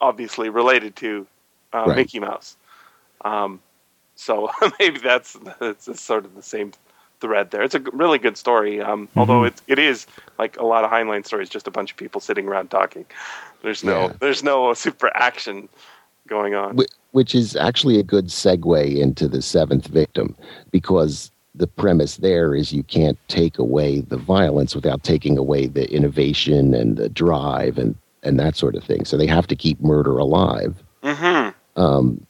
[0.01, 1.27] obviously related to
[1.73, 1.95] uh, Right.
[1.95, 2.57] Mickey Mouse.
[3.23, 3.61] Um,
[4.15, 6.71] so maybe that's that's sort of the same
[7.25, 7.63] thread there.
[7.63, 10.05] It's a really good story, um, although it it is
[10.37, 13.05] like a lot of Heinlein stories, just a bunch of people sitting around talking.
[13.63, 14.13] There's no Yeah.
[14.19, 15.67] there's no super action
[16.27, 16.77] going on.
[17.11, 20.35] Which is actually a good segue into the seventh victim
[20.71, 25.89] because the premise there is you can't take away the violence without taking away the
[25.91, 29.79] innovation and the drive and and that sort of thing so they have to keep
[29.79, 32.25] murder alive hmm um,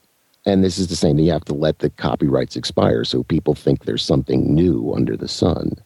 [0.46, 1.26] and this is the same thing.
[1.26, 5.28] you have to let the copyrights expire so people think there's something new under the
[5.28, 5.78] sun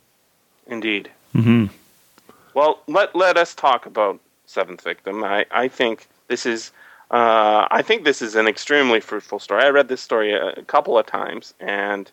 [0.67, 1.10] Indeed.
[1.34, 1.65] hmm
[2.54, 5.24] Well, let let us talk about Seventh Victim.
[5.24, 6.72] I, I think this is
[7.12, 9.63] uh, I think this is an extremely fruitful story.
[9.63, 12.12] I read this story a, a couple of times, and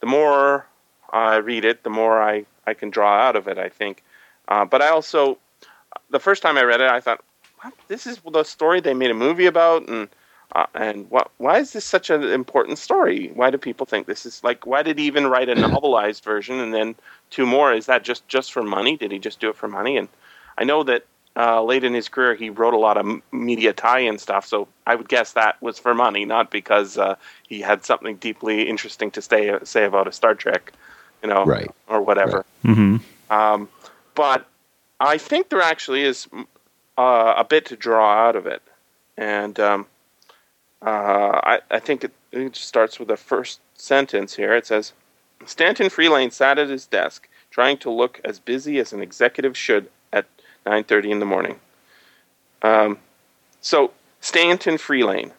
[0.00, 0.66] the more
[1.12, 3.58] I read it, the more I, I can draw out of it.
[3.58, 4.04] I think,
[4.48, 5.38] uh, but I also
[6.10, 7.24] the first time I read it, I thought,
[7.60, 7.72] what?
[7.88, 10.08] this is the story they made a movie about, and
[10.54, 11.30] uh, and what?
[11.38, 13.30] Why is this such an important story?
[13.34, 14.66] Why do people think this is like?
[14.66, 16.94] Why did he even write a novelized version and then
[17.30, 17.72] two more?
[17.72, 18.96] Is that just just for money?
[18.96, 19.96] Did he just do it for money?
[19.96, 20.08] And
[20.56, 21.04] I know that
[21.36, 24.68] uh, late in his career he wrote a lot of m- media tie-in stuff, so
[24.86, 29.10] I would guess that was for money, not because uh, he had something deeply interesting
[29.10, 30.72] to stay, say about a Star Trek,
[31.22, 31.70] you know, Right.
[31.88, 32.46] or whatever.
[32.62, 32.96] hmm
[33.28, 33.68] Um,
[34.14, 34.46] but
[34.98, 36.26] I think there actually is
[36.96, 38.62] uh, a bit to draw out of it,
[39.18, 39.86] and um,
[40.82, 44.54] uh, I, I think it, it starts with the first sentence here.
[44.54, 44.92] It says,
[45.46, 49.88] "Stanton Frelaine sat at his desk, trying to look as busy as an executive should
[50.12, 50.26] at
[50.64, 51.60] 9:30 in the morning."
[52.62, 52.98] Um,
[53.60, 55.32] so Stanton Frelaine,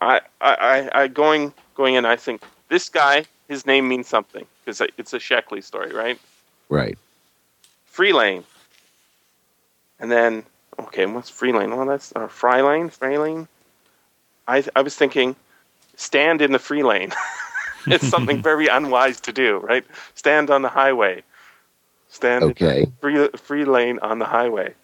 [0.00, 0.54] I, I,
[0.94, 5.12] I, I going going in, I think this guy, his name means something because it's
[5.12, 6.18] a Sheckley story, right?
[6.68, 6.98] right
[7.94, 8.42] free lane.
[10.00, 10.42] And then,
[10.80, 11.76] okay, what's free lane?
[11.76, 13.46] Well, that's uh, fry lane, free lane.
[14.48, 15.36] I, I was thinking,
[15.96, 17.12] stand in the free lane.
[17.86, 19.84] it's something very unwise to do, right?
[20.14, 21.22] Stand on the highway.
[22.08, 24.74] Stand okay free free lane on the highway,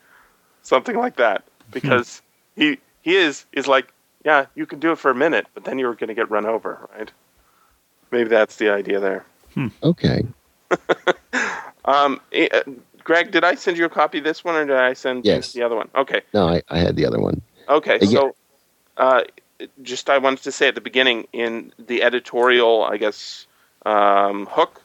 [0.63, 1.45] something like that.
[1.71, 2.23] Because
[2.57, 3.93] he he is is like,
[4.25, 6.45] yeah, you can do it for a minute, but then you're going to get run
[6.45, 7.11] over, right?
[8.11, 9.25] Maybe that's the idea there.
[9.85, 10.25] okay
[11.85, 12.63] Um, it, uh,
[13.05, 15.33] Gregg, did I send you a copy of this one, or did I send you
[15.33, 15.53] Yes.
[15.53, 15.89] the other one?
[15.95, 16.21] Okay.
[16.35, 17.41] No, I, I had the other one.
[17.69, 18.07] Okay, Uh, yeah.
[18.19, 18.37] so
[18.97, 19.23] uh,
[19.83, 23.47] just I wanted to say at the beginning in the editorial, I guess
[23.87, 24.83] um, hook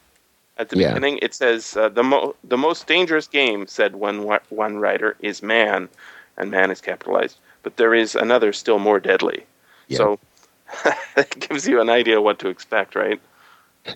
[0.57, 0.88] at the Yeah.
[0.89, 5.41] beginning, it says uh, the mo- the most dangerous game, said one one writer, is
[5.43, 5.89] man,
[6.38, 7.38] and man is capitalized.
[7.63, 9.45] But there is another still more deadly.
[9.88, 9.97] Yeah.
[9.97, 10.19] So
[11.17, 13.19] it gives you an idea what to expect, right?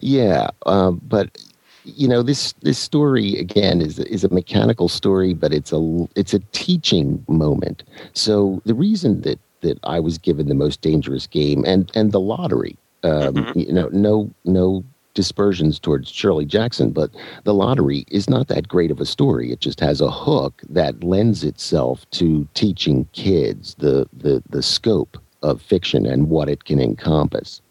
[0.02, 1.38] Yeah, um, but
[1.84, 6.34] you know this this story again is is a mechanical story, but it's a it's
[6.34, 7.84] a teaching moment.
[8.14, 12.20] So the reason that that I was given the most dangerous game and and the
[12.20, 13.68] lottery, um, Mhm.
[13.68, 14.84] you know, no no
[15.16, 17.10] dispersions towards Shirley Jackson, but
[17.44, 19.52] the lottery is not that great of a story.
[19.52, 25.18] It just has a hook that lends itself to teaching kids the the the scope
[25.44, 27.62] of fiction and what it can encompass.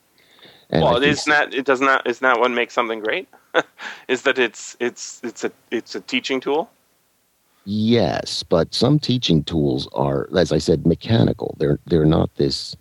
[0.71, 1.55] And well, it think- is not.
[1.55, 2.07] It does not.
[2.07, 3.29] Is not what makes something great.
[4.09, 6.69] is that it's it's it's a it's a teaching tool.
[7.71, 11.55] Yes, but some teaching tools are, as I said, mechanical.
[11.59, 12.75] They're they're not this.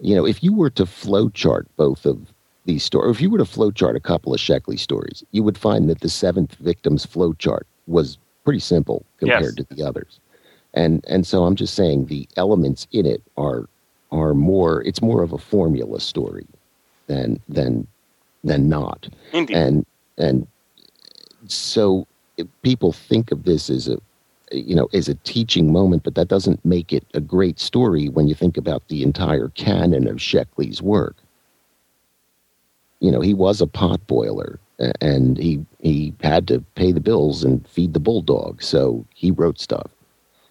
[0.00, 2.32] You know, if you were to flowchart both of
[2.64, 5.88] these stories, if you were to flowchart a couple of Sheckley stories, you would find
[5.88, 10.18] that the seventh victim's flowchart was pretty simple compared to the others.
[10.74, 13.68] And and so I'm just saying the elements in it are
[14.10, 14.82] are more.
[14.82, 16.46] It's more of a formula story
[17.06, 17.86] than than
[18.42, 19.56] than not Indeed.
[19.56, 19.86] and
[20.18, 20.48] and
[21.46, 22.08] so
[22.62, 24.00] people think of this as a
[24.52, 28.28] you know as a teaching moment but that doesn't make it a great story when
[28.28, 31.16] you think about the entire canon of Sheckley's work.
[33.00, 34.58] You know he was a potboiler
[35.00, 39.60] and he he had to pay the bills and feed the bulldog so he wrote
[39.60, 39.90] stuff.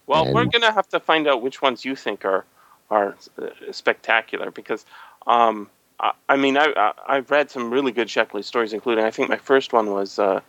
[0.05, 2.45] Well, And- we're gonna have to find out which ones you think are
[2.89, 4.85] are uh, spectacular because,
[5.27, 9.11] um, I, I mean, I, I I've read some really good Sheckley stories, including I
[9.11, 10.39] think my first one was uh,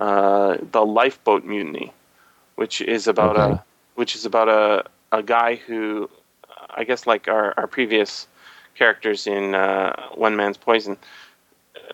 [0.00, 1.92] uh, the lifeboat mutiny,
[2.56, 3.52] which is about Okay.
[3.52, 3.60] a
[3.94, 6.10] which is about a a guy who,
[6.70, 8.28] I guess, like our our previous
[8.74, 10.98] characters in uh, One Man's Poison,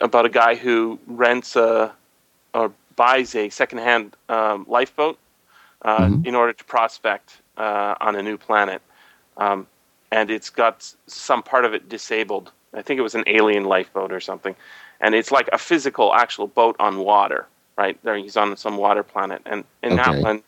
[0.01, 1.93] about a guy who rents a
[2.55, 5.19] or buys a secondhand um, lifeboat
[5.83, 6.25] uh, Mhm.
[6.25, 8.83] in order to prospect uh, on a new planet.
[9.37, 9.67] Um,
[10.11, 12.53] and it's got some part of it disabled.
[12.75, 14.55] I think it was an alien lifeboat or something.
[15.01, 17.47] And it's like a physical, actual boat on water,
[17.77, 17.99] right?
[18.03, 19.43] There, he's on some water planet.
[19.47, 20.43] And in that one,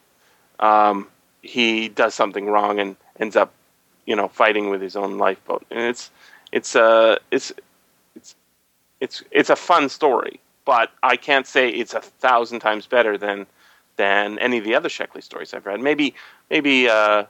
[0.65, 1.09] um,
[1.43, 3.53] he does something wrong and ends up,
[4.07, 5.65] you know, fighting with his own lifeboat.
[5.71, 6.11] And it's,
[6.53, 7.53] it's, uh, it's,
[8.17, 8.35] it's,
[9.01, 10.41] it's, it's a fun story.
[10.65, 13.47] But I can't say it's a thousand times better than
[13.97, 15.79] than any of the other Sheckley stories I've read.
[15.81, 16.15] Maybe,
[16.51, 17.25] maybe, uh,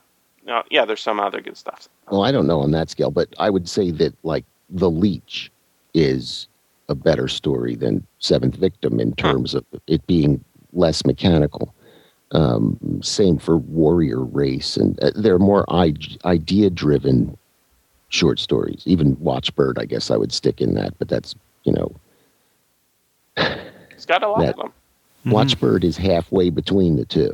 [0.46, 1.88] no, yeah, there's some other good stuff.
[2.10, 5.50] well I don't know on that scale but I would say that like the leech
[5.94, 6.48] is
[6.88, 10.42] a better story than seventh victim in terms of it being
[10.72, 11.74] less mechanical
[12.32, 17.36] um, same for warrior race and uh, they're more idea driven
[18.08, 21.34] short stories even watchbird i guess i would stick in that but that's
[21.64, 21.92] you know
[23.90, 24.72] It's got a lot That- of them.
[25.26, 25.32] Mhm.
[25.32, 27.32] watchbird is halfway between the two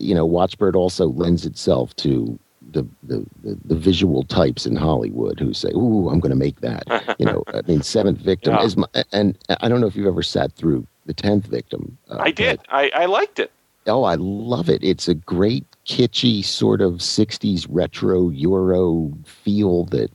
[0.00, 2.36] you know watchbird also lends itself to
[2.72, 6.60] the, the, the, the visual types in hollywood who say ooh i'm going to make
[6.60, 6.84] that
[7.20, 8.64] you know i mean seventh victim Yeah.
[8.64, 12.16] is my, and i don't know if you've ever sat through the tenth victim uh,
[12.20, 12.60] I did.
[12.68, 13.50] I, I liked it.
[13.86, 14.84] Oh, I love it.
[14.84, 20.10] It's a great kitschy sort of 60s retro Euro feel that,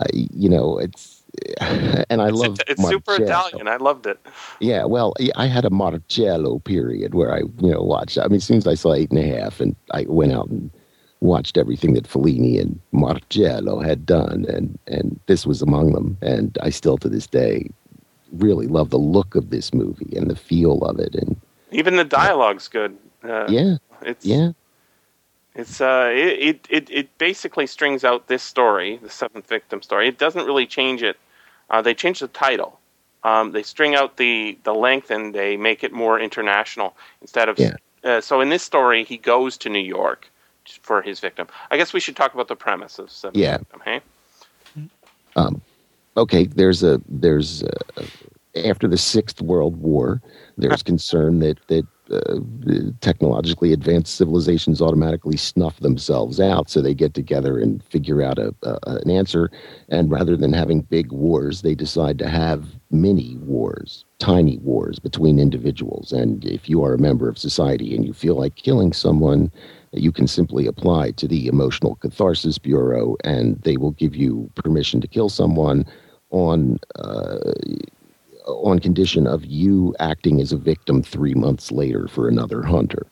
[0.00, 1.22] uh, you know, it's,
[2.10, 3.68] and I It's, love it's super Italian.
[3.68, 4.20] I loved it.
[4.60, 8.18] Yeah, well, I had a Marcello period where I, you know, watched.
[8.18, 10.48] I mean, as soon as I saw eight and a half, and I went out
[10.48, 10.70] and
[11.20, 16.18] watched everything that Fellini and Marcello had done, and and this was among them.
[16.22, 17.68] And I still, to this day,
[18.32, 21.14] really love the look of this movie and the feel of it.
[21.14, 21.36] And
[21.72, 22.96] Even the dialogue's good.
[23.22, 24.52] Uh, yeah, It's, yeah,
[25.54, 30.08] It's uh, it, it it basically strings out this story, the seventh victim story.
[30.08, 31.16] It doesn't really change it.
[31.70, 32.78] Uh, they change the title.
[33.24, 37.58] Um, they string out the the length and they make it more international instead of.
[37.58, 37.76] Yeah.
[38.04, 40.30] Uh, so in this story, he goes to New York
[40.82, 41.48] for his victim.
[41.70, 43.58] I guess we should talk about the premise of seventh Yeah.
[43.58, 43.82] victim.
[43.84, 44.00] Hey,
[45.36, 45.60] um,
[46.16, 48.04] okay, there's a there's a,
[48.64, 50.20] after the Sixth World War,
[50.56, 52.40] there's concern that that uh,
[53.00, 58.54] technologically advanced civilizations automatically snuff themselves out, so they get together and figure out a,
[58.62, 59.50] a an answer.
[59.90, 65.38] And rather than having big wars, they decide to have mini wars, tiny wars between
[65.38, 66.12] individuals.
[66.12, 69.52] And if you are a member of society and you feel like killing someone,
[69.92, 75.00] you can simply apply to the Emotional Catharsis Bureau, and they will give you permission
[75.00, 75.84] to kill someone
[76.30, 77.52] on uh,
[78.48, 83.06] on condition of you acting as a victim three months later for another hunter.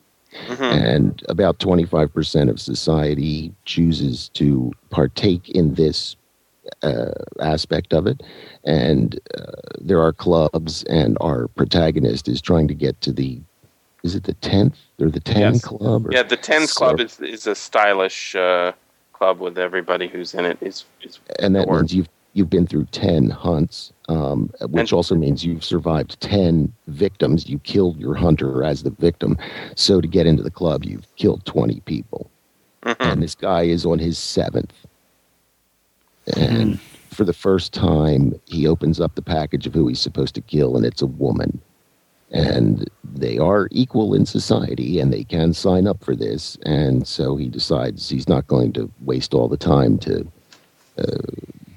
[0.47, 0.59] Mhm.
[0.61, 6.15] And about 25% of society chooses to partake in this
[6.83, 8.21] uh, aspect of it.
[8.65, 13.39] And uh, there are clubs, and our protagonist is trying to get to the,
[14.03, 15.61] is it the 10th or the 10 Yes.
[15.63, 16.07] club?
[16.07, 18.73] Or, Yeah, the tens So- club is is a stylish uh,
[19.13, 22.67] club with everybody who's in it is is and that Or- means you've you've been
[22.67, 27.49] through 10 hunts um, which And- also means you've survived 10 victims.
[27.49, 29.37] You killed your hunter as the victim.
[29.75, 32.29] So to get into the club you've killed 20 people.
[32.83, 32.95] Mhm.
[32.99, 34.71] and this guy is on his seventh.
[36.37, 40.41] And for the first time he opens up the package of who he's supposed to
[40.41, 41.59] kill and it's a woman.
[42.31, 46.57] And they are equal in society and they can sign up for this.
[46.63, 50.27] And so he decides he's not going to waste all the time to
[50.97, 51.17] uh,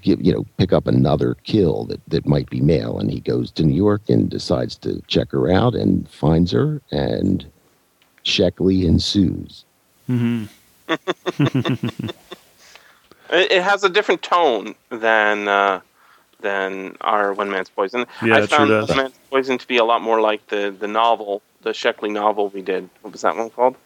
[0.03, 3.51] give you know pick up another kill that, that might be male and he goes
[3.51, 7.47] to new york and decides to check her out and finds her and
[8.25, 9.65] sheckley ensues
[10.07, 10.45] hmm
[13.33, 15.81] It, it has a different tone than uh,
[16.41, 18.07] than our One Man's Poison.
[18.23, 18.71] Yeah, I found.
[18.71, 22.49] One Man's Poison to be a lot more like the the novel, the Sheckley novel
[22.49, 22.91] we did.
[23.03, 23.77] What was that one called?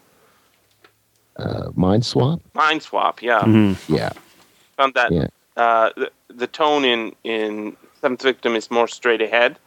[1.37, 3.23] uh, mind swap Mind Swap.
[3.23, 4.11] Yeah, hmm yeah
[4.77, 5.27] found that Yeah.
[5.57, 9.59] Uh, the, the tone in in Seventh Victim is more straight ahead,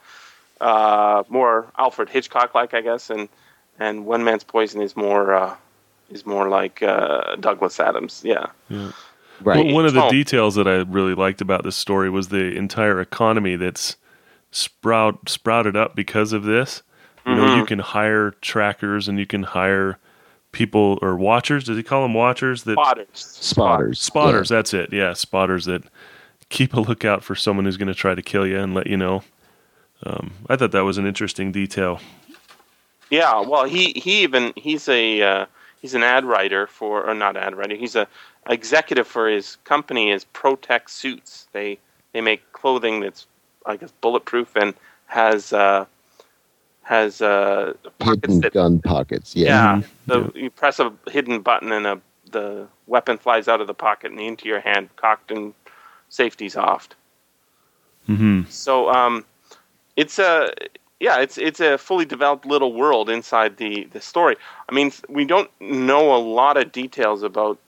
[0.62, 3.30] uh, more Alfred Hitchcock like, I guess, and
[3.80, 5.56] and One Man's Poison is more uh,
[6.10, 8.22] is more like uh, Douglas Adams.
[8.24, 8.48] Yeah.
[8.70, 10.10] right Well, one of the Oh.
[10.10, 13.98] details that I really liked about this story was the entire economy that's
[14.52, 16.84] sprout sprouted up because of this.
[17.26, 17.58] You know, Mhm.
[17.58, 20.00] you can hire trackers and you can hire
[20.58, 21.66] people or watchers.
[21.66, 22.64] Does he call them watchers?
[22.64, 23.08] That Spotters.
[23.14, 24.50] spotters spotters.
[24.50, 24.92] That's it.
[24.92, 25.84] Yeah, spotters that
[26.50, 28.98] keep a lookout for someone who's going to try to kill you and let you
[28.98, 29.24] know.
[30.04, 32.00] Um, I thought that was an interesting detail.
[33.12, 35.46] Yeah, well, he he even he's a uh,
[35.80, 37.76] he's an ad writer for or not ad writer.
[37.76, 38.08] He's a
[38.50, 41.48] executive for his company is Protect Suits.
[41.54, 41.78] They
[42.14, 43.28] they make clothing that's
[43.68, 44.74] I guess bulletproof and
[45.06, 45.86] has uh,
[46.88, 49.82] has uh, pockets hidden that gun pockets yeah yeah.
[50.08, 54.12] The, You press a hidden button and a the weapon flies out of the pocket
[54.12, 55.54] and into your hand, cocked and
[56.10, 56.90] safety's off.
[58.06, 59.26] hmm So um,
[59.96, 60.54] it's a
[61.00, 64.36] yeah, it's it's a fully developed little world inside the the story.
[64.70, 67.60] I mean, we don't know a lot of details about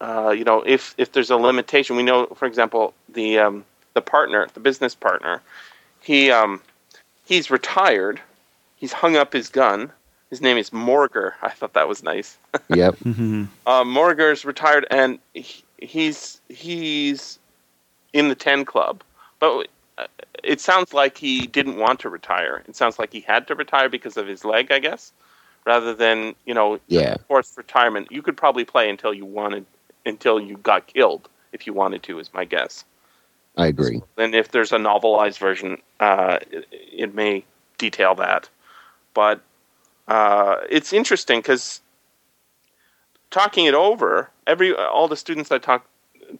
[0.00, 1.96] uh, you know if if there's a limitation.
[1.96, 3.64] We know, for example, the um,
[3.94, 5.42] the partner, the business partner,
[6.00, 6.62] he um,
[7.24, 8.20] he's retired.
[8.78, 9.92] He's hung up his gun.
[10.30, 11.34] His name is Morger.
[11.42, 12.38] I thought that was nice.
[12.68, 17.38] yep hmm Uh, Morger's retired, and he, he's he's
[18.12, 19.02] in the ten club.
[19.40, 20.06] But uh,
[20.44, 22.62] it sounds like he didn't want to retire.
[22.68, 25.12] It sounds like he had to retire because of his leg, I guess,
[25.66, 27.16] rather than you know Yeah.
[27.26, 28.08] forced retirement.
[28.10, 29.66] You could probably play until you wanted,
[30.06, 32.18] until you got killed, if you wanted to.
[32.20, 32.84] Is my guess.
[33.56, 37.44] i agree And if there's a novelized version, uh, it, it may
[37.78, 38.48] detail that.
[39.18, 39.40] But
[40.06, 41.80] uh, it's interesting because
[43.32, 45.88] talking it over, every all the students I talked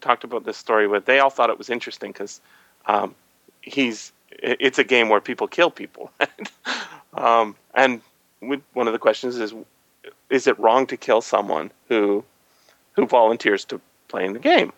[0.01, 2.41] talked about this story with, they all thought it was interesting because
[2.87, 3.17] um,
[3.63, 6.13] he's it's a game where people kill people,
[7.15, 8.01] um, and
[8.39, 9.53] one of the questions is,
[10.31, 12.25] is it wrong to kill someone who
[12.93, 14.73] who volunteers to play in the game?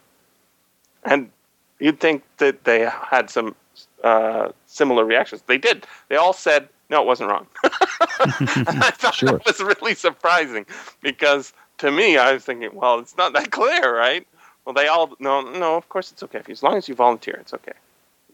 [1.05, 1.31] And
[1.79, 3.55] you'd think that they had some
[4.03, 5.43] uh, similar reactions.
[5.47, 5.87] They did.
[6.09, 7.47] They all said, no, it wasn't wrong.
[8.01, 8.31] and
[8.83, 9.39] I thought Sure.
[9.39, 10.67] that was really surprising
[11.03, 14.27] because to me, I was thinking, well, it's not that clear, right?
[14.65, 16.43] Well, they all, no, no, of course it's okay.
[16.49, 17.73] As long as you volunteer, it's okay.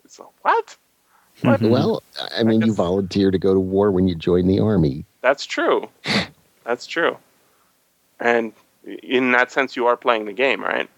[0.08, 0.76] So, what?
[1.42, 1.60] What?
[1.60, 1.68] Mhm.
[1.70, 2.02] well
[2.38, 5.88] i mean you volunteer to go to war when you join the army That's true.
[6.64, 7.18] That's true.
[8.20, 8.52] And
[9.02, 10.88] in that sense, you are playing the game, right?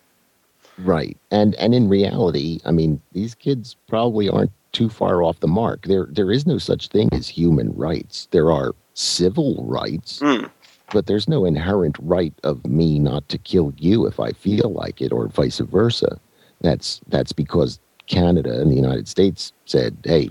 [0.78, 1.16] Right.
[1.30, 5.82] And and in reality, I mean, these kids probably aren't too far off the mark.
[5.86, 8.28] There there is no such thing as human rights.
[8.30, 10.48] There are civil rights, Mm.
[10.92, 15.00] but there's no inherent right of me not to kill you if I feel like
[15.02, 16.20] it or vice versa.
[16.60, 20.30] That's that's because Canada and the United States said, "Hey,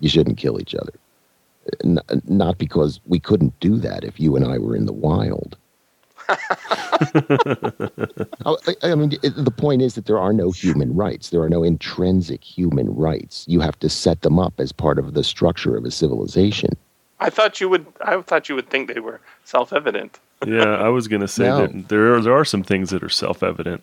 [0.00, 0.92] you shouldn't kill each other."
[1.84, 5.56] N- not because we couldn't do that if you and I were in the wild.
[8.46, 11.30] I, I mean, it- the point is that there are no human rights.
[11.30, 13.44] There are no intrinsic human rights.
[13.48, 16.70] You have to set them up as part of the structure of a civilization.
[17.20, 17.86] I thought you would.
[18.02, 20.18] I thought you would think they were self-evident.
[20.46, 21.66] yeah, I was going to say No.
[21.66, 23.82] that there are, there are some things that are self evident.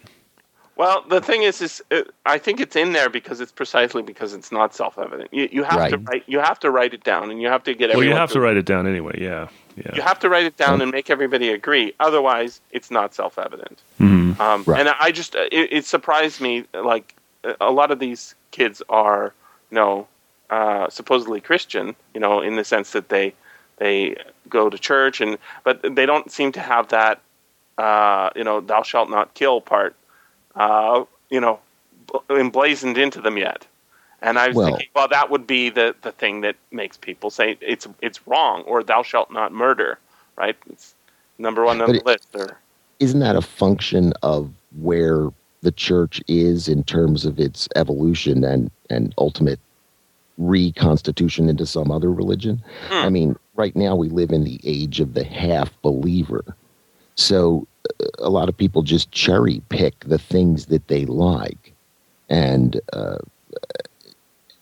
[0.81, 4.33] Well, the thing is, is uh, I think it's in there because it's precisely because
[4.33, 5.29] it's not self-evident.
[5.31, 6.23] You, you have to write.
[6.25, 8.39] You have to write it down, and you have to get Well, you have to
[8.39, 9.15] write it down anyway.
[9.21, 9.91] Yeah, yeah.
[9.93, 11.93] You have to write it down and make everybody agree.
[11.99, 13.77] Otherwise, it's not self-evident.
[13.99, 14.39] Mhm.
[14.39, 14.79] Um, Right.
[14.79, 16.65] And I just, uh, it, it surprised me.
[16.73, 19.33] Like a- a lot of these kids are,
[19.69, 20.07] you know,
[20.49, 21.95] uh, supposedly Christian.
[22.15, 23.35] You know, in the sense that they
[23.77, 24.15] they
[24.49, 27.21] go to church, and but they don't seem to have that,
[27.77, 29.95] uh, you know, "thou shalt not kill" part,
[30.55, 31.59] uh, you know,
[32.29, 33.65] emblazoned into them yet.
[34.21, 37.29] And I was Well- thinking, well, that would be the, the thing that makes people
[37.29, 39.97] say it's it's wrong, or "thou shalt not murder,"
[40.35, 40.55] right?
[40.69, 40.93] It's
[41.39, 42.27] number one on the it- list.
[42.35, 42.57] Or
[42.99, 45.29] Isn't that a function of where
[45.63, 49.59] the church is in terms of its evolution and, and ultimate
[50.37, 52.61] reconstitution into some other religion?
[52.89, 52.93] Hmm.
[52.93, 56.55] I mean, right now we live in the age of the half believer.
[57.15, 57.67] So
[57.99, 61.73] uh, a lot of people just cherry pick the things that they like.
[62.29, 63.17] And, uh,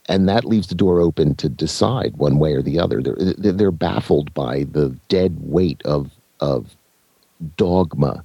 [0.07, 3.01] and that leaves the door open to decide one way or the other.
[3.01, 6.75] They're they're baffled by the dead weight of, of
[7.57, 8.23] dogma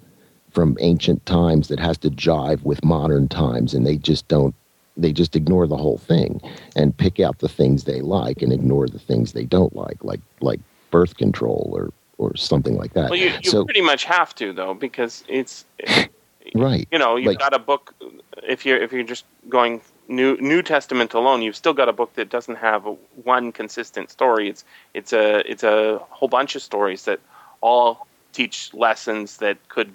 [0.51, 4.55] from ancient times that has to jive with modern times and they just don't
[4.97, 6.41] they just ignore the whole thing
[6.77, 10.21] and pick out the things they like and ignore the things they don't like like
[10.41, 10.61] like
[10.91, 14.53] birth control or or something like that well, you, you so pretty much have to
[14.53, 15.65] though, because it's
[16.55, 17.95] right you know you've Like- got a book.
[18.43, 22.15] If you're if you're just going new New Testament alone, you've still got a book
[22.15, 22.93] that doesn't have a,
[23.23, 24.49] one consistent story.
[24.51, 27.21] It's it's a it's a whole bunch of stories that
[27.63, 29.91] all teach lessons that could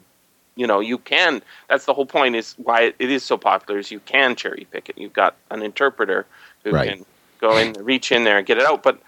[0.55, 3.91] you know you can that's the whole point is why it is so popular is
[3.91, 6.25] you can cherry pick it you've got an interpreter
[6.63, 6.89] who Right.
[6.89, 7.05] can
[7.39, 8.99] go in reach in there and get it out but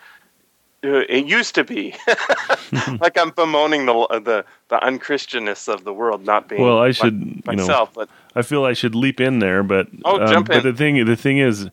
[0.83, 1.95] it used to be
[2.99, 6.91] like i'm bemoaning the the the unchristianness of the world not being Well, I my-
[6.91, 10.27] should, you know, myself but I feel I should leap in there, but Oh, um,
[10.31, 11.69] jump but the thing the thing is,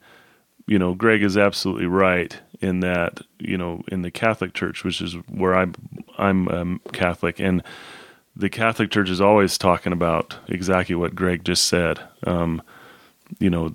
[0.67, 5.01] you know, Gregg is absolutely right in that you know in the Catholic Church, which
[5.01, 5.75] is where I'm
[6.19, 7.63] I'm um, Catholic, and
[8.35, 12.01] the Catholic Church is always talking about exactly what Gregg just said.
[12.27, 12.61] Um,
[13.39, 13.73] you know,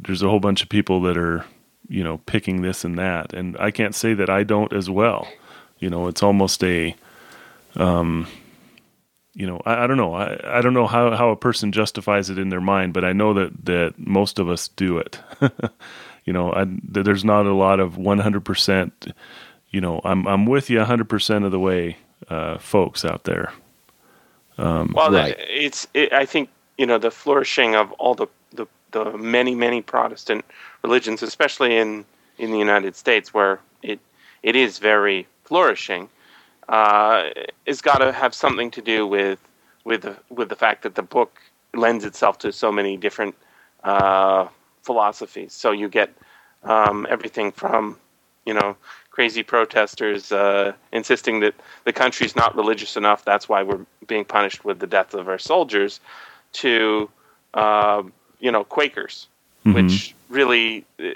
[0.00, 1.44] there's a whole bunch of people that are
[1.88, 5.28] you know picking this and that, and I can't say that I don't as well.
[5.78, 6.94] You know, it's almost a
[7.76, 8.26] um,
[9.34, 10.14] you know, I, I don't know.
[10.14, 13.12] I, I don't know how, how a person justifies it in their mind, but I
[13.12, 15.20] know that, that most of us do it.
[16.24, 19.12] you know, I, there's not a lot of 100%,
[19.70, 21.98] you know, I'm, I'm with you 100% of the way,
[22.30, 23.52] uh, folks out there.
[24.94, 25.36] well Right.
[25.38, 29.82] it's it, i think you know the flourishing of all the, the the many many
[29.82, 30.44] protestant
[30.86, 31.90] religions especially in
[32.38, 34.00] in the united states where it
[34.42, 36.08] it is very flourishing
[36.68, 37.30] uh,
[37.66, 39.38] has got to have something to do with
[39.84, 41.40] with the, with the fact that the book
[41.74, 43.34] lends itself to so many different
[43.84, 44.48] uh,
[44.82, 45.52] philosophies.
[45.52, 46.12] So you get
[46.64, 47.98] um, everything from
[48.44, 48.76] you know
[49.10, 53.24] crazy protesters uh, insisting that the country's not religious enough.
[53.24, 56.00] That's why we're being punished with the death of our soldiers.
[56.54, 57.10] To
[57.54, 58.02] uh,
[58.40, 59.28] you know Quakers,
[59.74, 61.12] which really uh,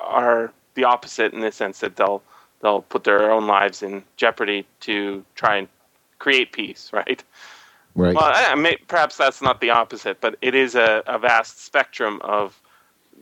[0.00, 2.22] are the opposite in the sense that they'll
[2.62, 5.68] they'll put their own lives in jeopardy to try and
[6.18, 7.22] create peace, right?
[7.94, 11.64] right Well, I, may, perhaps that's not the opposite, but it is a, a vast
[11.64, 12.60] spectrum of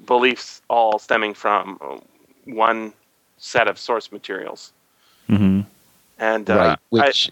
[0.06, 1.78] beliefs, all stemming from
[2.44, 2.92] one
[3.38, 4.72] set of source materials.
[5.26, 5.60] hmm
[6.18, 7.30] And uh, right I- which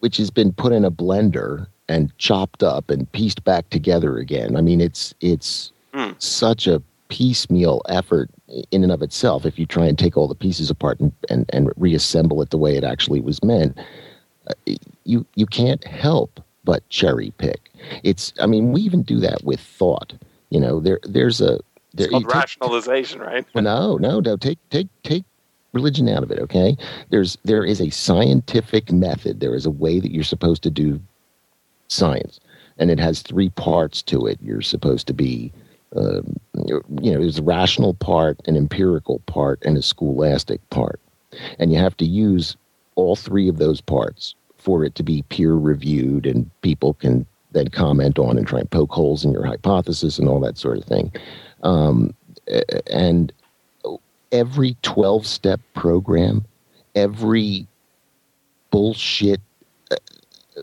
[0.00, 4.56] which has been put in a blender and chopped up and pieced back together again
[4.56, 5.72] i mean it's it's.
[6.18, 8.28] Such a piecemeal effort
[8.70, 11.48] in and of itself if you try and take all the pieces apart and, and,
[11.52, 13.78] and reassemble it the way it actually was meant
[14.48, 14.72] uh,
[15.04, 17.70] you you can't help but cherry pick
[18.02, 20.14] it's i mean we even do that with thought
[20.50, 21.60] you know there there's a
[21.96, 23.46] there, it's called take- rationalization, right?
[23.54, 24.36] no, no, no.
[24.36, 25.24] Take take take
[25.72, 26.38] religion out of it.
[26.38, 26.76] Okay.
[27.10, 29.40] There's there is a scientific method.
[29.40, 31.00] There is a way that you're supposed to do
[31.88, 32.38] science,
[32.78, 34.38] and it has three parts to it.
[34.42, 35.52] You're supposed to be,
[35.94, 36.36] um,
[36.68, 41.00] you know, there's a rational part, an empirical part, and a scholastic part,
[41.58, 42.56] and you have to use
[42.96, 47.68] all three of those parts for it to be peer reviewed, and people can then
[47.68, 50.84] comment on and try and poke holes in your hypothesis and all that sort of
[50.84, 51.12] thing.
[51.62, 52.14] Um,
[52.90, 53.32] and
[54.32, 56.44] every 12 step program,
[56.94, 57.66] every
[58.70, 59.40] bullshit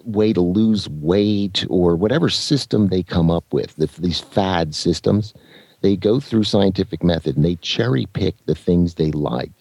[0.04, 5.34] way to lose weight or whatever system they come up with, the, these fad systems,
[5.82, 9.52] they go through scientific method and they cherry pick the things they like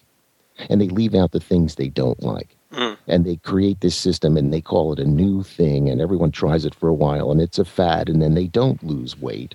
[0.69, 2.55] and they leave out the things they don't like.
[2.73, 2.97] Mm.
[3.07, 6.65] and they create this system and they call it a new thing and everyone tries
[6.65, 9.53] it for a while and it's a fad and then they don't lose weight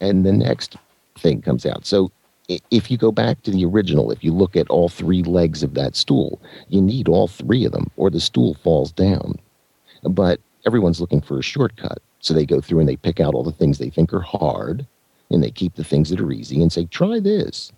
[0.00, 0.76] and the next
[1.18, 2.12] thing comes out so
[2.70, 5.74] if you go back to the original if you look at all three legs of
[5.74, 9.34] that stool you need all three of them or the stool falls down
[10.02, 11.98] but everyone's looking for a shortcut.
[12.20, 14.86] So they go through and they pick out all the things they think are hard
[15.30, 17.72] and they keep the things that are easy and say try this.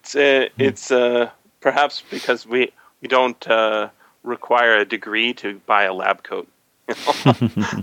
[0.00, 1.30] It's uh, it's uh,
[1.60, 3.88] perhaps because we we don't uh,
[4.22, 6.48] require a degree to buy a lab coat.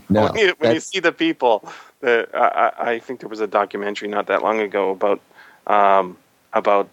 [0.09, 3.45] no, when, you, when you, see the people, the, I, I, think there was a
[3.45, 5.21] documentary not that long ago about
[5.67, 6.17] um,
[6.53, 6.89] about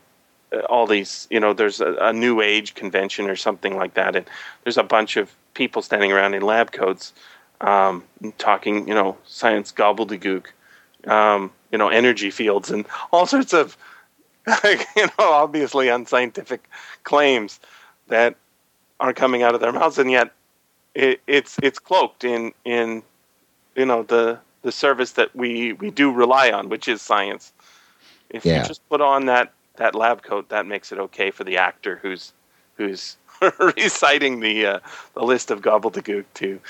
[0.68, 1.26] all these.
[1.30, 4.28] You know, there's a, a, new age convention or something like that, and
[4.64, 7.12] there's a bunch of people standing around in lab coats,
[7.60, 8.04] um,
[8.38, 8.88] talking.
[8.88, 10.46] You know, science gobbledygook.
[11.06, 13.76] Um, you know, energy fields and all sorts of
[14.64, 16.68] you know, obviously unscientific
[17.04, 17.60] claims
[18.08, 18.36] that
[19.00, 20.32] are coming out of their mouths, and yet
[20.94, 23.02] it, it's it's cloaked in in
[23.76, 27.52] you know the the service that we we do rely on, which is science.
[28.30, 28.62] If yeah.
[28.62, 31.98] you just put on that that lab coat, that makes it okay for the actor
[32.02, 32.32] who's
[32.76, 33.16] who's
[33.76, 34.78] reciting the uh,
[35.14, 36.60] the list of gobbledygook to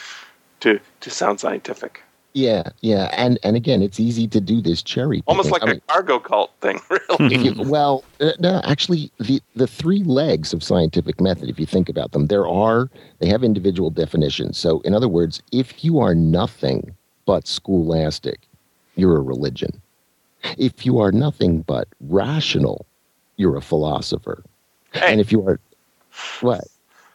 [0.61, 2.03] to to sound scientific.
[2.35, 5.23] Yeah, yeah, and and again, it's easy to do this cherry.
[5.27, 6.81] Almost like I a mean, cargo cult thing,
[7.11, 7.51] really.
[7.59, 12.13] well, uh, no, actually, the the three legs of scientific method, if you think about
[12.13, 12.89] them, there are
[13.19, 14.57] they have individual definitions.
[14.57, 16.95] So, in other words, if you are nothing
[17.27, 18.41] but scholastic,
[18.97, 19.83] you're a religion.
[20.57, 22.87] If you are nothing but rational,
[23.37, 24.45] you're a philosopher.
[24.93, 25.13] Hey.
[25.13, 25.61] And if you are
[26.41, 26.65] what?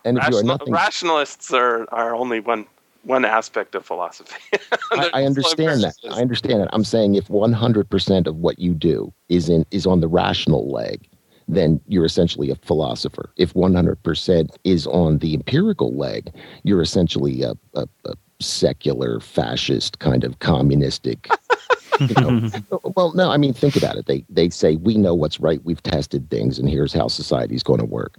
[0.04, 2.66] And if Rational, you are nothing, rationalists are are only one
[3.04, 4.36] one aspect of philosophy.
[4.92, 5.96] I, I, understand that.
[6.12, 6.70] I understand that.
[6.74, 11.08] I'm saying if 100% of what you do is in is on the rational leg,
[11.48, 13.30] then you're essentially a philosopher.
[13.38, 20.24] If 100% is on the empirical leg, you're essentially a, a, a secular, fascist kind
[20.24, 21.30] of communistic.
[22.00, 22.82] you know.
[22.96, 24.06] well, no, I mean, think about it.
[24.06, 25.64] They they say we know what's right.
[25.64, 28.18] We've tested things, and here's how society's going to work,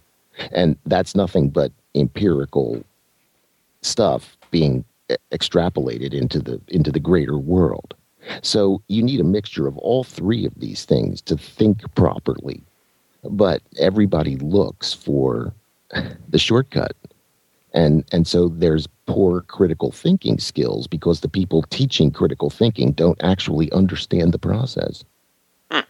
[0.53, 2.85] and that's nothing but empirical
[3.83, 4.85] stuff being
[5.33, 7.95] extrapolated into the into the greater world.
[8.43, 12.63] So you need a mixture of all three of these things to think properly.
[13.25, 15.53] But everybody looks for
[16.29, 16.93] the shortcut.
[17.75, 23.23] And and so there's poor critical thinking skills because the people teaching critical thinking don't
[23.23, 25.05] actually understand the process.
[25.71, 25.81] Hmm.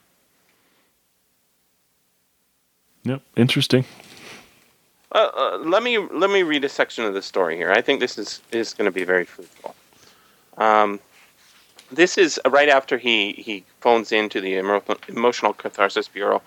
[3.05, 3.85] Yep, interesting.
[5.13, 7.73] Uh, uh, let me let me read a section of the story here.
[7.73, 9.75] I think this is is going to be very fruitful.
[10.59, 11.01] Um,
[11.91, 16.43] this is right after he he phones into the emotional catharsis bureau,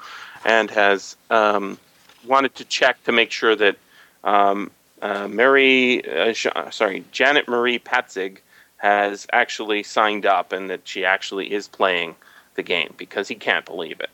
[0.45, 1.79] and has um,
[2.27, 3.77] wanted to check to make sure that
[4.23, 4.69] um,
[5.01, 6.33] uh, Mary, uh,
[6.69, 8.41] sorry, Janet Marie Patzig
[8.77, 12.15] has actually signed up and that she actually is playing
[12.55, 14.09] the game because he can't believe it.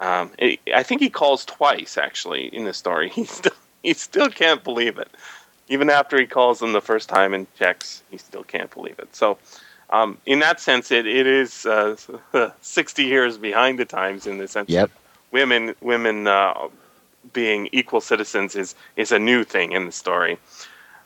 [0.00, 3.08] Um, it I think he calls twice actually in the story.
[3.14, 3.52] He's still
[3.82, 5.08] he still can't believe it.
[5.68, 9.14] Even after he calls them the first time and checks, he still can't believe it.
[9.14, 9.38] So,
[9.90, 11.96] um, in that sense, it, it is uh,
[12.60, 14.90] 60 years behind the times in the sense yep.
[15.30, 16.68] women women uh,
[17.32, 20.38] being equal citizens is is a new thing in the story.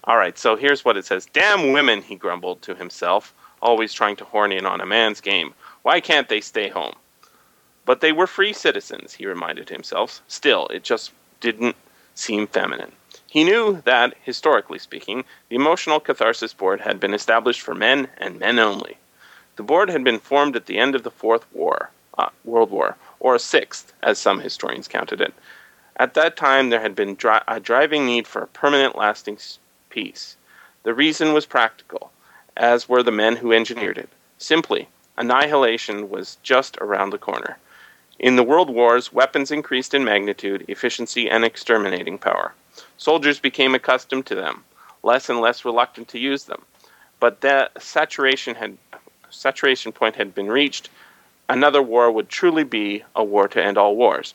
[0.05, 4.17] All right, so here's what it says: "Damn women," he grumbled to himself, always trying
[4.17, 5.55] to horn in on a man's game.
[5.83, 6.95] Why can't they stay home?
[7.85, 10.21] But they were free citizens, he reminded himself.
[10.27, 11.77] Still, it just didn't
[12.15, 12.93] seem feminine.
[13.29, 18.41] He knew that, historically speaking, the Emotional Catharsis Board had been established for men and
[18.41, 18.97] men only.
[19.57, 22.97] The board had been formed at the end of the Fourth War, uh, World War,
[23.21, 25.35] or a sixth, as some historians counted it.
[25.99, 29.39] At that time, there had been dri- a driving need for a permanent, lasting
[29.89, 30.37] peace.
[30.83, 32.13] The reason was practical,
[32.57, 34.11] as were the men who engineered it.
[34.37, 37.59] Simply, annihilation was just around the corner.
[38.19, 42.53] In the world wars, weapons increased in magnitude, efficiency, and exterminating power.
[42.99, 44.65] Soldiers became accustomed to them,
[45.03, 46.63] less and less reluctant to use them.
[47.21, 48.77] But that saturation had
[49.31, 50.89] saturation point had been reached.
[51.49, 54.35] Another war would truly be a war to end all wars.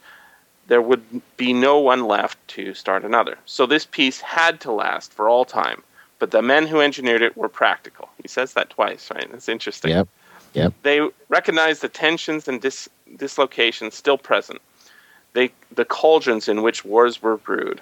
[0.72, 1.04] There would
[1.36, 3.38] be no one left to start another.
[3.46, 5.84] So this peace had to last for all time.
[6.18, 8.08] But the men who engineered it were practical.
[8.22, 9.30] He says that twice, right?
[9.34, 9.92] It's interesting.
[9.92, 10.08] Yep.
[10.54, 10.74] Yep.
[10.84, 14.62] They recognized the tensions and dis- dislocations still present,
[15.34, 17.82] they, the cauldrons in which wars were brewed.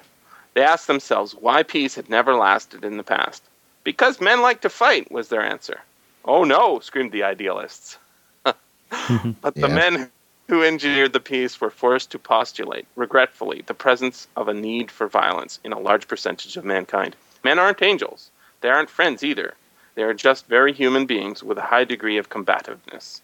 [0.55, 3.43] They asked themselves why peace had never lasted in the past.
[3.83, 5.81] Because men like to fight, was their answer.
[6.25, 7.99] Oh no, screamed the idealists.
[8.43, 8.55] but
[8.89, 9.67] the yeah.
[9.67, 10.11] men
[10.49, 15.07] who engineered the peace were forced to postulate, regretfully, the presence of a need for
[15.07, 17.15] violence in a large percentage of mankind.
[17.43, 18.31] Men aren't angels.
[18.61, 19.53] They aren't friends either.
[19.93, 23.21] They are just very human beings with a high degree of combativeness.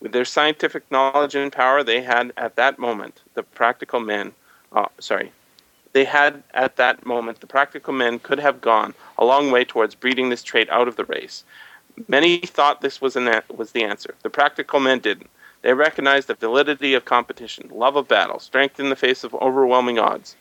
[0.00, 4.32] With their scientific knowledge and power, they had at that moment the practical men.
[4.70, 5.32] Uh, sorry,
[5.94, 9.94] they had at that moment the practical men could have gone a long way towards
[9.94, 11.42] breeding this trait out of the race.
[12.06, 14.14] Many thought this was an was the answer.
[14.22, 15.30] The practical men didn't.
[15.62, 19.98] They recognized the validity of competition, love of battle, strength in the face of overwhelming
[19.98, 20.36] odds.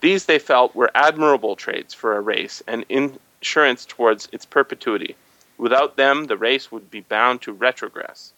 [0.00, 5.16] These they felt were admirable traits for a race and insurance towards its perpetuity.
[5.56, 8.32] Without them, the race would be bound to retrogress.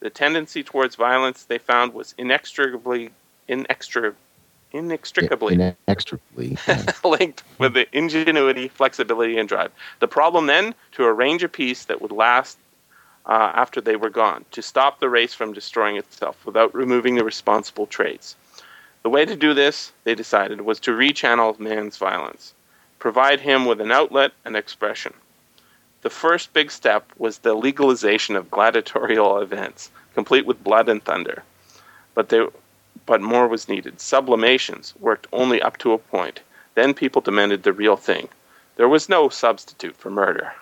[0.00, 3.10] The tendency towards violence they found was inextricably
[3.48, 4.14] inextra,
[4.72, 6.84] inextricably inextricably yeah.
[7.04, 9.72] linked with the ingenuity, flexibility, and drive.
[9.98, 12.56] The problem then to arrange a peace that would last
[13.30, 17.24] uh, after they were gone, to stop the race from destroying itself without removing the
[17.24, 18.34] responsible traits.
[19.04, 22.54] The way to do this, they decided, was to rechannel man's violence,
[22.98, 25.14] provide him with an outlet and expression.
[26.02, 31.44] The first big step was the legalization of gladiatorial events, complete with blood and thunder.
[32.14, 32.48] But there,
[33.06, 34.00] but more was needed.
[34.00, 36.40] Sublimations worked only up to a point.
[36.74, 38.28] Then people demanded the real thing.
[38.74, 40.52] There was no substitute for murder.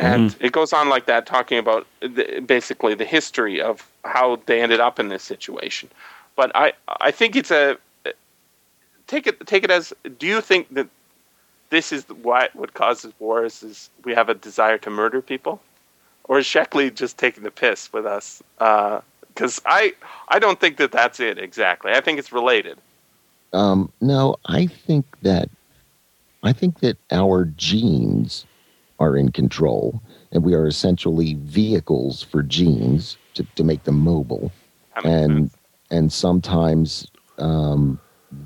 [0.00, 0.44] And mm-hmm.
[0.44, 4.80] it goes on like that, talking about the, basically the history of how they ended
[4.80, 5.90] up in this situation.
[6.36, 7.76] But I, I think it's a
[9.06, 9.92] take it take it as.
[10.18, 10.88] Do you think that
[11.68, 15.60] this is what what causes wars is we have a desire to murder people,
[16.24, 18.42] or is Sheckley just taking the piss with us?
[18.56, 19.92] Because uh, I
[20.28, 21.92] I don't think that that's it exactly.
[21.92, 22.78] I think it's related.
[23.52, 25.50] Um, no, I think that
[26.42, 28.46] I think that our genes
[29.00, 34.52] are in control, and we are essentially vehicles for genes to, to make them mobile,
[35.04, 35.56] and sense.
[35.90, 37.06] and sometimes
[37.38, 37.98] um,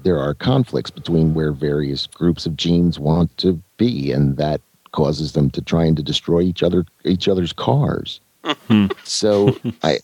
[0.03, 4.61] there are conflicts between where various groups of genes want to be, and that
[4.93, 8.21] causes them to try and to destroy each other each other's cars.
[8.69, 8.87] Hmm.
[9.05, 9.99] so I,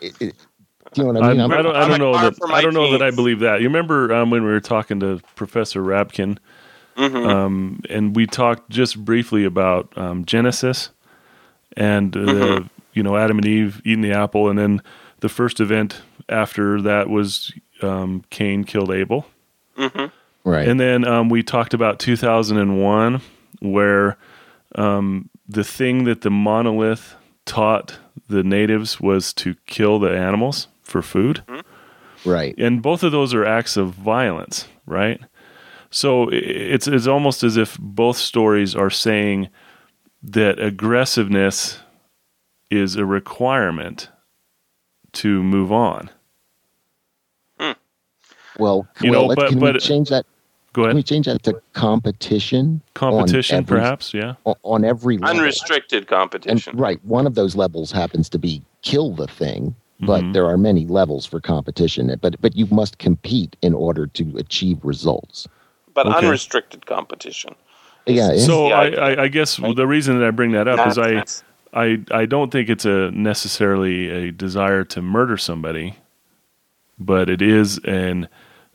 [0.00, 0.34] it, it,
[0.96, 1.40] you know what I mean?
[1.40, 3.60] I'm, I don't, I don't know that I don't know that I believe that.
[3.60, 6.38] You remember um, when we were talking to Professor Rabkin,
[6.96, 7.16] mm-hmm.
[7.16, 10.90] um, and we talked just briefly about um, Genesis
[11.76, 12.66] and uh, mm-hmm.
[12.92, 14.82] you know Adam and Eve eating the apple, and then
[15.20, 19.26] the first event after that was um, Cain killed Abel.
[19.76, 20.06] Mm-hmm.
[20.48, 20.68] Right.
[20.68, 23.20] And then um, we talked about 2001,
[23.60, 24.16] where
[24.76, 31.02] um, the thing that the monolith taught the natives was to kill the animals for
[31.02, 31.42] food.
[31.48, 32.30] Mm-hmm.
[32.30, 32.54] Right.
[32.58, 35.20] And both of those are acts of violence, right?
[35.96, 39.48] So it's it's almost as if both stories are saying
[40.22, 41.78] that aggressiveness
[42.70, 44.10] is a requirement
[45.12, 46.10] to move on.
[48.58, 50.26] Well, you well, know, but, can but, we change that?
[50.74, 50.90] Go ahead.
[50.90, 52.82] Can we change that to competition?
[52.92, 54.34] Competition, every, perhaps, yeah.
[54.64, 55.38] On every level.
[55.38, 56.72] unrestricted competition.
[56.72, 57.02] And, right.
[57.06, 60.32] One of those levels happens to be kill the thing, but mm-hmm.
[60.32, 62.14] there are many levels for competition.
[62.20, 65.48] But but you must compete in order to achieve results.
[65.96, 66.26] But okay.
[66.26, 67.56] unrestricted competition.
[68.06, 68.36] Yeah.
[68.36, 71.24] So I, I, I, guess the reason that I bring that up is I.
[71.74, 75.96] I, I don't think it's a necessarily a desire to murder somebody,
[76.98, 78.28] but it is an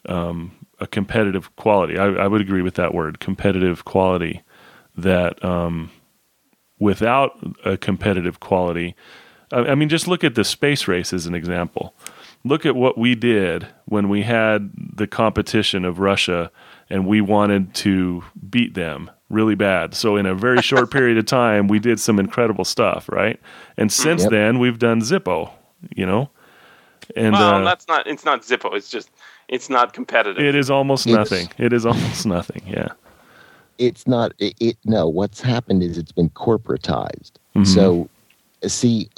[0.07, 1.97] um, a competitive quality.
[1.97, 4.41] I, I, would agree with that word, competitive quality.
[4.95, 5.89] That um,
[6.80, 7.32] without
[7.63, 8.95] a competitive quality,
[9.51, 11.95] I, I mean, just look at the space race as an example.
[12.43, 16.51] Look at what we did when we had the competition of Russia
[16.91, 19.95] and we wanted to beat them really bad.
[19.95, 23.39] So in a very short period of time, we did some incredible stuff, right?
[23.77, 24.31] And since yep.
[24.31, 25.51] then, we've done Zippo,
[25.95, 26.29] you know.
[27.15, 28.07] And well, uh, that's not.
[28.07, 28.75] It's not Zippo.
[28.75, 29.09] It's just
[29.47, 30.43] it's not competitive.
[30.43, 31.49] It is almost it's, nothing.
[31.57, 32.61] It is almost nothing.
[32.67, 32.89] Yeah.
[33.77, 34.33] It's not.
[34.37, 35.07] It, it no.
[35.07, 37.31] What's happened is it's been corporatized.
[37.55, 37.63] Mm-hmm.
[37.63, 38.09] So,
[38.67, 39.09] see,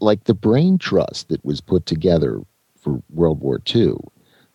[0.00, 2.40] like the brain trust that was put together
[2.76, 3.94] for World War II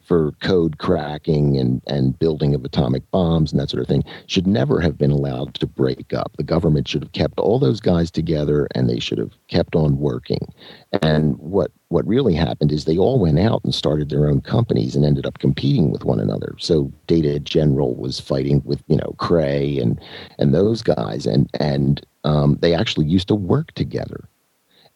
[0.05, 4.45] for code cracking and, and building of atomic bombs and that sort of thing should
[4.47, 6.31] never have been allowed to break up.
[6.37, 9.99] The government should have kept all those guys together and they should have kept on
[9.99, 10.53] working.
[11.01, 14.95] And what what really happened is they all went out and started their own companies
[14.95, 16.55] and ended up competing with one another.
[16.59, 19.99] So Data General was fighting with, you know, Cray and
[20.39, 24.27] and those guys and and um, they actually used to work together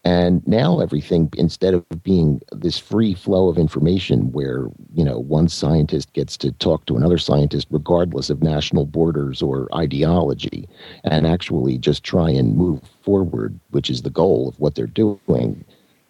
[0.09, 4.61] and now everything, instead of being this free flow of information where,
[4.97, 9.67] you know, one scientist gets to talk to another scientist regardless of national borders or
[9.75, 10.67] ideology,
[11.03, 15.63] and actually just try and move forward, which is the goal of what they're doing,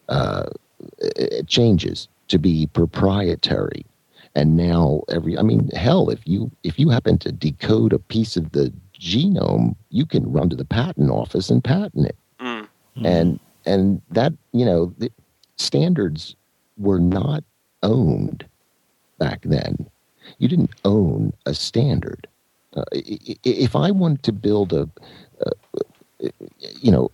[0.07, 0.45] uh,
[0.99, 3.85] it changes to be proprietary.
[4.33, 8.37] And now every, I mean, hell, if you if you happen to decode a piece
[8.37, 12.17] of the genome, you can run to the patent office and patent it.
[12.39, 12.67] Mm.
[13.03, 15.11] And and that you know, the
[15.57, 16.35] standards
[16.77, 17.43] were not
[17.83, 18.45] owned
[19.17, 19.89] back then.
[20.37, 22.27] You didn't own a standard.
[22.75, 24.87] Uh, if I wanted to build a,
[25.41, 25.51] a
[26.81, 27.11] you know,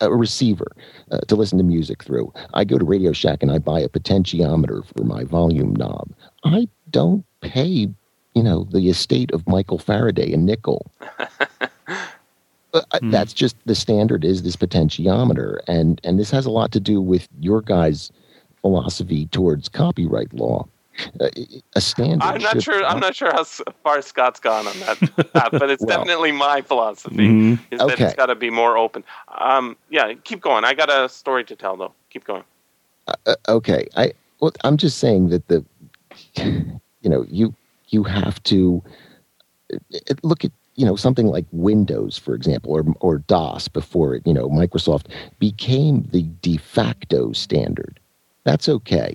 [0.00, 0.70] a receiver
[1.10, 2.32] uh, to listen to music through.
[2.54, 6.10] I go to Radio Shack and I buy a potentiometer for my volume knob.
[6.44, 7.88] I don't pay,
[8.34, 10.90] you know, the estate of Michael Faraday a nickel.
[12.74, 13.10] Uh, hmm.
[13.10, 17.00] That's just the standard is this potentiometer, and and this has a lot to do
[17.00, 18.10] with your guys'
[18.60, 20.66] philosophy towards copyright law.
[21.20, 21.28] Uh,
[21.74, 22.24] a standard.
[22.24, 22.84] I'm not sure.
[22.84, 26.62] I'm not sure how far Scott's gone on that, path, but it's well, definitely my
[26.62, 27.28] philosophy.
[27.28, 27.74] Mm-hmm.
[27.74, 27.94] Is okay.
[27.94, 29.04] that it's got to be more open.
[29.38, 30.64] Um, yeah, keep going.
[30.64, 31.92] I got a story to tell though.
[32.10, 32.44] Keep going.
[33.06, 35.64] Uh, uh okay, I well, I'm just saying that the,
[36.36, 37.54] you know, you
[37.88, 38.82] you have to
[39.72, 39.78] uh,
[40.22, 44.26] look at you know something like Windows, for example, or or DOS before it.
[44.26, 45.06] You know, Microsoft
[45.38, 48.00] became the de facto standard.
[48.44, 49.14] That's okay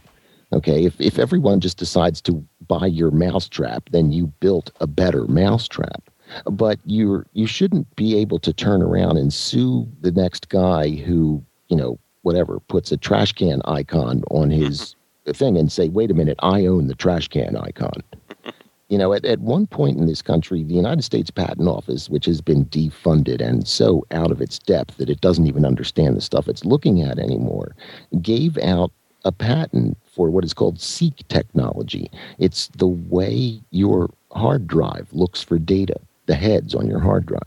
[0.51, 5.25] Okay, if, if everyone just decides to buy your mousetrap, then you built a better
[5.27, 6.09] mousetrap.
[6.45, 11.43] But you're you shouldn't be able to turn around and sue the next guy who,
[11.69, 14.95] you know, whatever, puts a trash can icon on his
[15.25, 18.03] thing and say, wait a minute, I own the trash can icon.
[18.89, 22.25] You know, at, at one point in this country, the United States Patent Office, which
[22.25, 26.21] has been defunded and so out of its depth that it doesn't even understand the
[26.21, 27.75] stuff it's looking at anymore,
[28.21, 28.91] gave out
[29.25, 32.09] a patent for what is called seek technology.
[32.39, 37.41] It's the way your hard drive looks for data, the heads on your hard drive.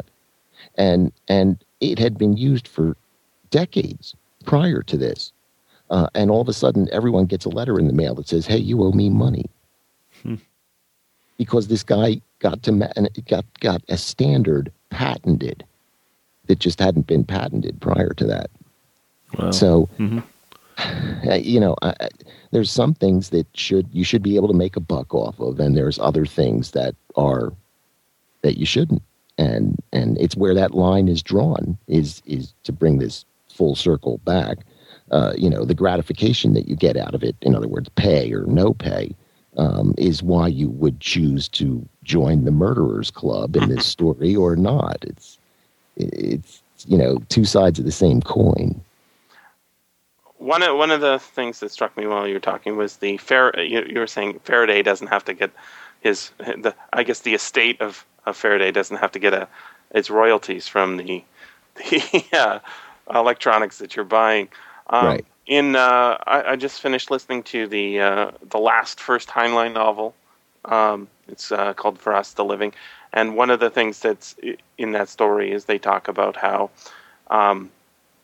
[0.77, 2.97] And, and it had been used for
[3.51, 4.15] decades
[4.47, 5.33] prior to this.
[5.91, 8.47] Uh, and all of a sudden, everyone gets a letter in the mail that says,
[8.47, 9.47] hey, you owe me money.
[11.43, 15.65] Because this guy got to got, got a standard patented
[16.47, 18.51] that just hadn't been patented prior to that.
[19.39, 19.51] Wow.
[19.51, 20.21] So, mm-hmm.
[21.43, 22.09] you know, I,
[22.51, 25.59] there's some things that should you should be able to make a buck off of,
[25.59, 27.53] and there's other things that are
[28.43, 29.03] that you shouldn't.
[29.39, 34.19] And and it's where that line is drawn is is to bring this full circle
[34.25, 34.59] back.
[35.11, 38.33] Uh, you know, the gratification that you get out of it, in other words, pay
[38.33, 39.15] or no pay,
[39.57, 44.57] um, is why you would choose to join the murderers club in this story or
[44.57, 44.99] not.
[45.03, 45.39] It's
[45.97, 48.81] it's you know two sides of the same coin
[50.43, 53.17] one of one of the things that struck me while you were talking was the
[53.19, 53.59] fair.
[53.61, 55.53] You, you were saying Faraday doesn't have to get
[56.01, 59.49] his the I guess the estate of, of Faraday doesn't have to get a
[59.93, 61.25] its royalties from the
[61.77, 62.59] the uh,
[63.15, 64.49] electronics that you're buying.
[64.91, 65.27] Um, right.
[65.47, 70.15] In uh, I, I, just finished listening to the uh, the last first Heinlein novel.
[70.65, 72.73] Um, it's uh, called For Us the Living,
[73.13, 74.37] and one of the things that's
[74.79, 76.71] in that story is they talk about how
[77.29, 77.71] um,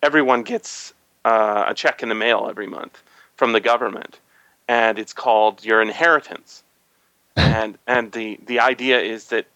[0.01, 0.95] everyone gets
[1.25, 3.03] uh, a check in the mail every month
[3.35, 4.21] from the government,
[4.69, 6.63] and it's called your inheritance.
[7.37, 9.47] and and the the idea is that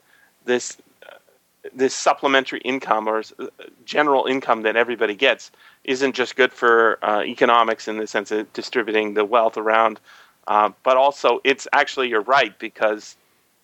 [0.44, 0.76] this
[1.74, 3.46] this supplementary income or uh,
[3.84, 5.50] general income that everybody gets
[5.84, 10.00] isn't just good for uh, economics in the sense of distributing the wealth around,
[10.48, 13.16] uh, but also it's actually you're right because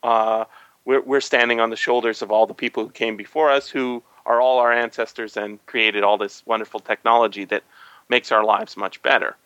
[0.03, 0.45] uh,
[0.85, 4.03] we're we're standing on the shoulders of all the people who came before us who
[4.27, 7.63] are all our ancestors and created all this wonderful technology that
[8.09, 9.37] makes our lives much better.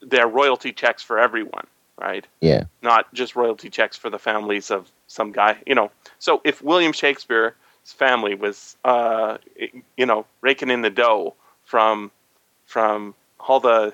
[0.00, 1.66] They're royalty checks for everyone,
[1.98, 2.26] right?
[2.40, 2.64] Yeah.
[2.80, 5.90] Not just royalty checks for the families of some guy, you know.
[6.18, 7.52] So if William Shakespeare's
[7.84, 9.38] family was, uh,
[9.96, 12.10] you know, raking in the dough from
[12.66, 13.92] from all the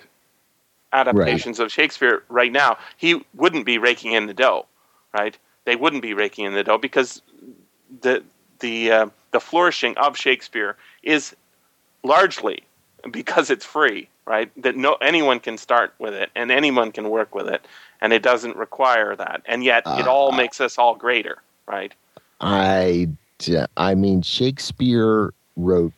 [0.92, 1.66] adaptations right.
[1.66, 4.66] of Shakespeare right now, he wouldn't be raking in the dough,
[5.12, 5.36] right?
[5.64, 7.22] They wouldn't be raking in the dough because
[8.02, 8.22] the
[8.60, 11.34] the uh, the flourishing of Shakespeare is
[12.02, 12.62] largely
[13.10, 14.50] because it's free, right?
[14.62, 17.64] That no anyone can start with it and anyone can work with it,
[18.00, 21.92] and it doesn't require that, and yet uh, it all makes us all greater, right?
[22.40, 23.08] I
[23.76, 25.92] I mean Shakespeare wrote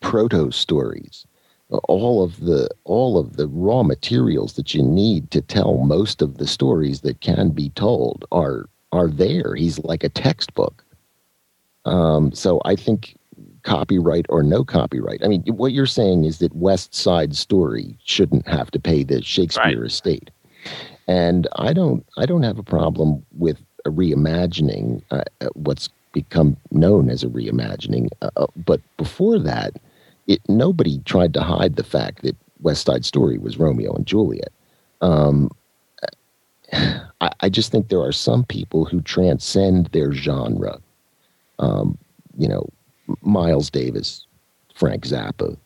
[0.00, 1.26] proto stories.
[1.70, 6.38] All of the all of the raw materials that you need to tell most of
[6.38, 9.54] the stories that can be told are are there.
[9.54, 10.84] He's like a textbook.
[11.84, 13.16] Um, so I think
[13.62, 15.22] copyright or no copyright.
[15.22, 19.22] I mean, what you're saying is that West Side Story shouldn't have to pay the
[19.22, 19.86] Shakespeare right.
[19.86, 20.30] estate,
[21.06, 22.04] and I don't.
[22.16, 25.22] I don't have a problem with a reimagining uh,
[25.54, 28.08] what's become known as a reimagining.
[28.22, 29.74] Uh, uh, but before that,
[30.26, 34.52] it nobody tried to hide the fact that West Side Story was Romeo and Juliet.
[35.00, 35.50] Um,
[36.72, 40.78] I, I, just think there are some people who transcend their genre.
[41.58, 41.96] Um,
[42.36, 42.68] you know,
[43.22, 44.26] Miles Davis,
[44.74, 45.56] Frank Zappa,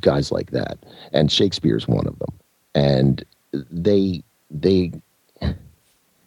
[0.00, 0.78] guys like that,
[1.12, 2.32] and Shakespeare's one of them.
[2.74, 3.24] And
[3.70, 4.92] they they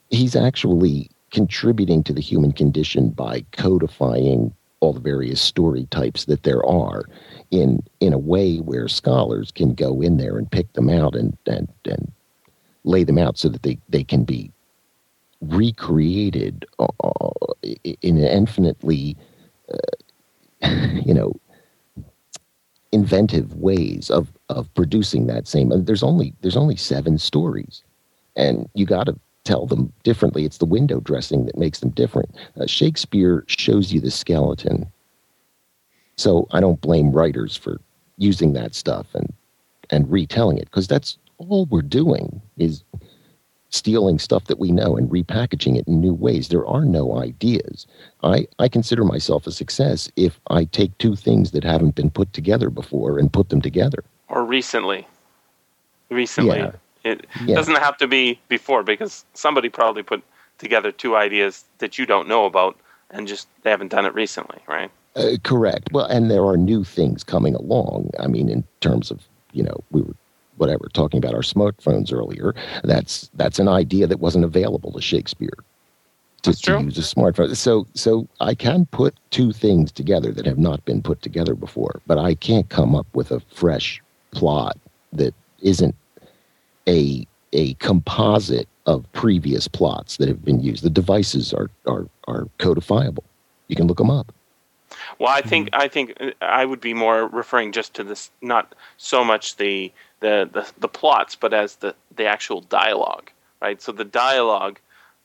[0.10, 6.44] he's actually contributing to the human condition by codifying all the various story types that
[6.44, 7.06] there are
[7.52, 11.38] in in a way where scholars can go in there and pick them out and
[11.48, 12.12] and and
[12.84, 14.52] lay them out so that they they can be
[15.42, 17.30] recreated uh,
[18.02, 19.18] in infinitely
[19.74, 20.68] uh,
[21.06, 21.34] you know
[22.96, 27.84] inventive ways of of producing that same there's only there's only seven stories.
[28.38, 30.44] And you got to tell them differently.
[30.44, 32.36] It's the window dressing that makes them different.
[32.60, 34.92] Uh, Shakespeare shows you the skeleton.
[36.18, 37.80] So I don't blame writers for
[38.18, 39.34] using that stuff and
[39.92, 42.84] and retelling it because that's all we're doing is
[43.70, 46.48] stealing stuff that we know and repackaging it in new ways.
[46.48, 47.86] There are no ideas.
[48.24, 52.32] I, I consider myself a success if I take two things that haven't been put
[52.34, 54.04] together before and put them together.
[54.30, 55.08] Or recently.
[56.10, 56.58] Recently.
[56.58, 56.72] Yeah.
[57.06, 57.56] It yeah.
[57.56, 60.24] doesn't have to be before because somebody probably put
[60.58, 62.78] together two ideas that you don't know about
[63.12, 64.90] and just they haven't done it recently, right?
[65.16, 65.90] Uh, correct.
[65.92, 68.10] Well, and there are new things coming along.
[68.20, 69.22] I mean, in terms of
[69.54, 70.16] you know, we were
[70.58, 72.56] whatever talking about our smartphones earlier.
[72.84, 75.58] That's that's an idea that wasn't available to Shakespeare
[76.42, 77.56] to, to use a smartphone.
[77.56, 82.02] So so I can put two things together that have not been put together before,
[82.08, 84.02] but I can't come up with a fresh
[84.32, 84.78] plot
[85.14, 85.96] that isn't
[86.88, 90.84] a a composite of previous plots that have been used.
[90.84, 93.24] The devices are are are codifiable.
[93.68, 94.34] You can look them up.
[95.20, 99.24] Well, I think I think I would be more referring just to this, not so
[99.24, 103.32] much the the the, the plots, but as the the actual dialogue,
[103.62, 103.82] right?
[103.82, 104.80] So the dialogue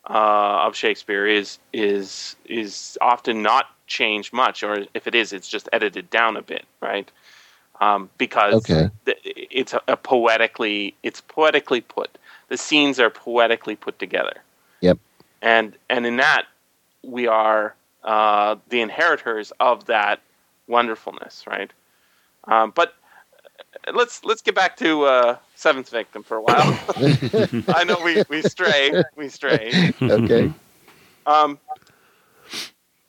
[0.08, 5.48] uh, of Shakespeare is is is often not changed much, or if it is, it's
[5.48, 7.11] just edited down a bit, right?
[7.81, 8.91] Um, because okay.
[9.24, 12.18] it's a, a, poetically it's poetically put.
[12.49, 14.43] The scenes are poetically put together.
[14.81, 14.99] Yep.
[15.43, 16.45] And and in that
[17.03, 17.74] we are
[18.05, 20.20] uh, the inheritors of that
[20.66, 21.72] wonderfulness, right?
[22.45, 22.95] Um, but
[23.87, 26.78] uh, let's let's get back to uh, Seventh Victim for a while.
[27.74, 29.93] I know we, we stray, we stray.
[30.03, 30.53] Okay.
[31.26, 31.59] Um,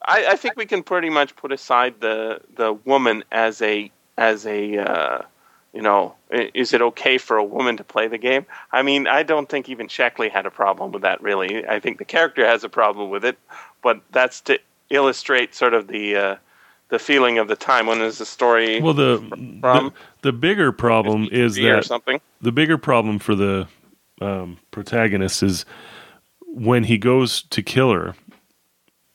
[0.03, 4.45] I, I think we can pretty much put aside the the woman as a as
[4.45, 5.21] a uh,
[5.73, 8.45] you know, is it okay for a woman to play the game?
[8.71, 11.21] I mean, I don't think even Sheckley had a problem with that.
[11.21, 13.37] Really, I think the character has a problem with it,
[13.81, 14.59] but that's to
[14.89, 16.35] illustrate sort of the uh,
[16.89, 17.87] the feeling of the time.
[17.87, 18.81] When is the story?
[18.81, 19.93] Well, the the,
[20.23, 22.19] the, bigger problem is that something.
[22.41, 23.67] The bigger problem for the
[24.19, 25.65] um, protagonist is
[26.45, 28.15] when he goes to kill her.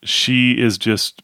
[0.05, 1.20] She is just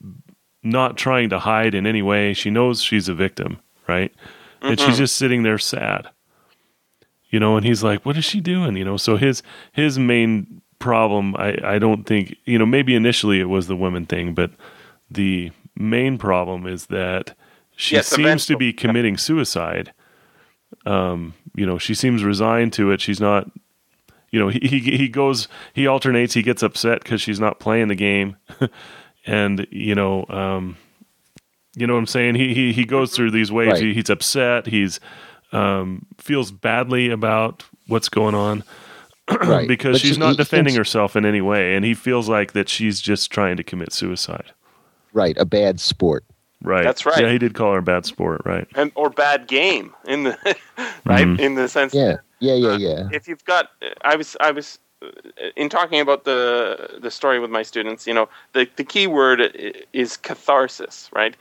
[0.62, 2.34] not trying to hide in any way.
[2.34, 4.12] She knows she's a victim, right?
[4.12, 4.66] Mm-hmm.
[4.66, 4.98] And she's mm-hmm.
[4.98, 6.08] just sitting there sad.
[7.30, 9.42] You know, and he's like, "What is she doing?" You know, so his
[9.72, 14.04] his main problem, I I don't think, you know, maybe initially it was the women
[14.04, 14.50] thing, but
[15.10, 17.34] the main problem is that
[17.74, 19.94] she yes, seems to be committing suicide.
[20.84, 23.00] Um, you know, she seems resigned to it.
[23.00, 23.50] She's not
[24.30, 27.88] you know, he he, he goes he alternates, he gets upset cuz she's not playing
[27.88, 28.36] the game.
[29.26, 30.76] and you know, um,
[31.74, 32.34] you know what I'm saying.
[32.34, 33.74] He he he goes through these waves.
[33.74, 33.82] Right.
[33.82, 34.66] He, he's upset.
[34.66, 35.00] He's
[35.52, 38.64] um, feels badly about what's going on.
[39.44, 39.68] right.
[39.68, 42.68] because but she's she, not defending herself in any way, and he feels like that
[42.68, 44.52] she's just trying to commit suicide.
[45.12, 46.24] Right, a bad sport.
[46.60, 47.20] Right, that's right.
[47.20, 48.66] Yeah, he did call her a bad sport, right?
[48.74, 50.38] And or bad game in the
[51.04, 51.40] right mm-hmm.
[51.40, 51.94] in the sense.
[51.94, 52.88] Yeah, yeah, yeah, yeah.
[52.88, 53.70] Uh, if you've got,
[54.02, 54.78] I was, I was
[55.56, 59.84] in talking about the the story with my students, you know, the the key word
[59.92, 61.36] is catharsis, right?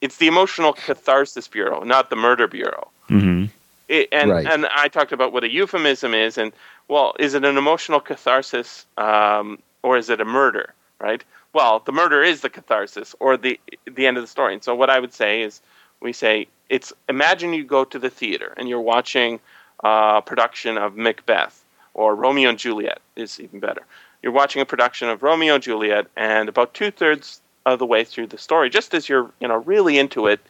[0.00, 2.90] It's the emotional catharsis bureau, not the murder bureau.
[3.08, 3.46] Mm-hmm.
[3.88, 4.46] It, and right.
[4.46, 6.52] and I talked about what a euphemism is, and
[6.88, 11.24] well, is it an emotional catharsis um, or is it a murder, right?
[11.52, 14.54] Well, the murder is the catharsis or the the end of the story.
[14.54, 15.60] And so what I would say is,
[16.00, 19.40] we say it's imagine you go to the theater and you're watching
[19.82, 21.59] a production of Macbeth
[21.94, 23.82] or Romeo and Juliet is even better.
[24.22, 28.04] You're watching a production of Romeo and Juliet, and about two thirds of the way
[28.04, 30.40] through the story, just as you're you know really into it,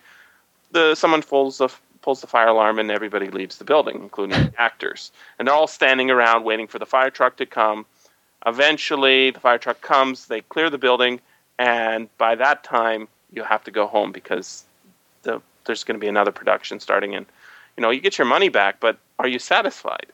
[0.73, 1.69] the someone pulls the
[2.03, 5.67] pulls the fire alarm and everybody leaves the building, including the actors, and they're all
[5.67, 7.87] standing around waiting for the fire truck to come.
[8.47, 11.21] Eventually, the fire truck comes, they clear the building,
[11.59, 14.65] and by that time, you have to go home because
[15.23, 17.27] the, there's going to be another production starting And
[17.77, 20.07] you know, you get your money back, but are you satisfied?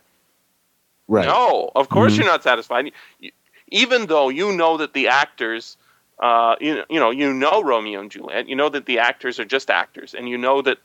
[1.09, 1.27] Right.
[1.27, 2.19] No, of course Mhm.
[2.19, 2.93] you're not satisfied.
[3.21, 3.33] You-
[3.69, 5.77] Even though you know that the actors,
[6.21, 9.45] uh, you, you know, you know Romeo and Juliet, you know that the actors are
[9.45, 10.79] just actors, and you know that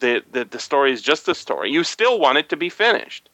[0.00, 1.70] the, the, the story is just a story.
[1.70, 3.28] You still want it to be finished.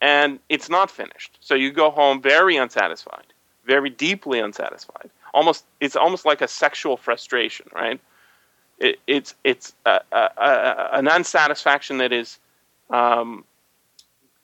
[0.00, 1.38] And it's not finished.
[1.40, 3.26] So you go home very unsatisfied,
[3.66, 5.10] very deeply unsatisfied.
[5.34, 8.00] Almost, it's almost like a sexual frustration, right?
[8.78, 12.38] It, it's it's a, a, a, an unsatisfaction that is
[12.90, 13.44] um,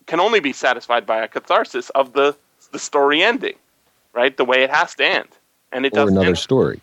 [0.06, 2.36] can only be satisfied by a catharsis of the
[2.72, 3.56] the story ending,
[4.12, 4.36] right?
[4.36, 5.28] The way it has to end,
[5.72, 6.80] and it Or does another end- story.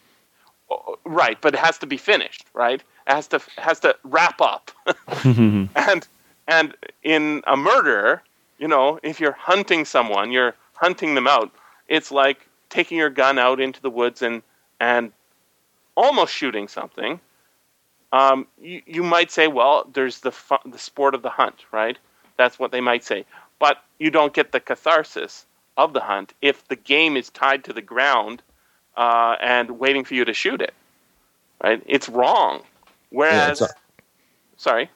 [1.05, 2.81] right, but it has to be finished, right?
[3.07, 4.71] It has to has to wrap up,
[5.25, 6.07] and
[6.47, 8.21] and in a murder,
[8.57, 11.51] you know, if you're hunting someone, you're hunting them out.
[11.87, 14.41] It's like taking your gun out into the woods and
[14.79, 15.11] and
[15.95, 17.19] almost shooting something.
[18.11, 21.97] Um, you, you might say, well, there's the fu- the sport of the hunt, right?
[22.37, 23.25] That's what they might say,
[23.59, 25.45] but you don't get the catharsis
[25.77, 28.41] of the hunt if the game is tied to the ground
[28.97, 30.73] uh, and waiting for you to shoot it.
[31.63, 31.81] Right?
[31.85, 32.61] It's wrong.
[33.09, 33.75] Whereas, it's a-
[34.57, 34.89] sorry,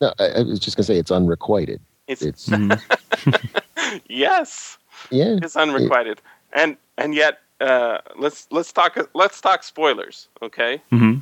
[0.00, 1.80] No, I, I was just gonna say it's unrequited.
[2.06, 2.48] it's, It's
[4.08, 4.78] yes,
[5.10, 5.36] yeah.
[5.42, 6.20] it's unrequited,
[6.52, 10.80] and and yet uh, let's let's talk let's talk spoilers, okay?
[10.90, 11.16] hmm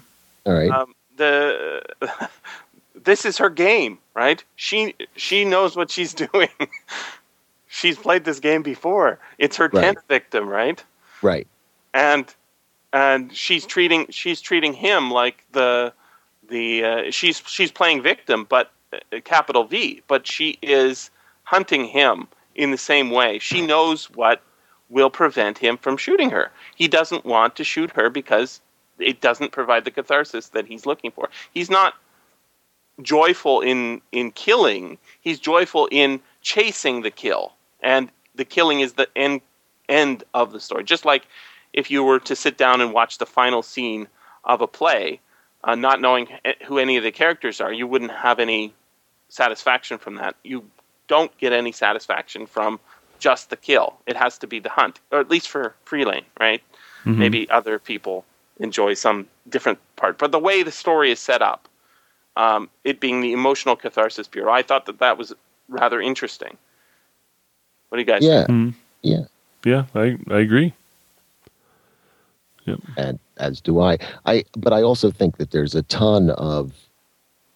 [0.47, 0.71] All right.
[0.71, 1.83] Um, the
[3.05, 4.43] this is her game, right?
[4.57, 6.49] She she knows what she's doing.
[7.69, 9.19] she's played this game before.
[9.39, 9.83] It's her Right.
[9.85, 10.83] tenth victim, right?
[11.23, 11.47] right.
[11.95, 12.33] and
[12.93, 15.93] and she's treating she's treating him like the
[16.49, 21.11] the uh, she's she's playing victim, but uh, capital V, but she is
[21.45, 23.39] hunting him in the same way.
[23.39, 24.43] She knows what
[24.91, 26.51] will prevent him from shooting her.
[26.77, 28.61] He doesn't want to shoot her because
[28.99, 31.31] it doesn't provide the catharsis that he's looking for.
[31.55, 31.95] He's not
[33.01, 34.99] joyful in in killing.
[35.21, 39.41] He's joyful in chasing the kill, and the killing is the end
[39.89, 40.85] end of the story.
[40.85, 41.27] Just like
[41.73, 44.07] if you were to sit down and watch the final scene
[44.45, 45.21] of a play,
[45.65, 46.29] uh, not knowing
[46.67, 48.75] who any of the characters are, you wouldn't have any
[49.29, 50.37] satisfaction from that.
[50.43, 50.65] You
[51.09, 52.79] don't get any satisfaction from
[53.19, 53.95] just the kill.
[54.07, 56.63] It has to be the hunt, or at least for Frelaine, right?
[57.05, 57.17] Mhm.
[57.17, 58.25] Maybe other people
[58.59, 61.69] enjoy some different part, but the way the story is set up,
[62.37, 65.33] um, it being the emotional catharsis bureau, I thought that that was
[65.69, 66.57] rather interesting.
[67.89, 68.23] What do you guys?
[68.25, 68.47] Yeah.
[68.49, 68.75] Mhm.
[69.03, 69.25] Yeah.
[69.65, 70.73] Yeah, I I agree.
[72.97, 73.99] and as do I.
[74.27, 76.73] I but I also think that there's a ton of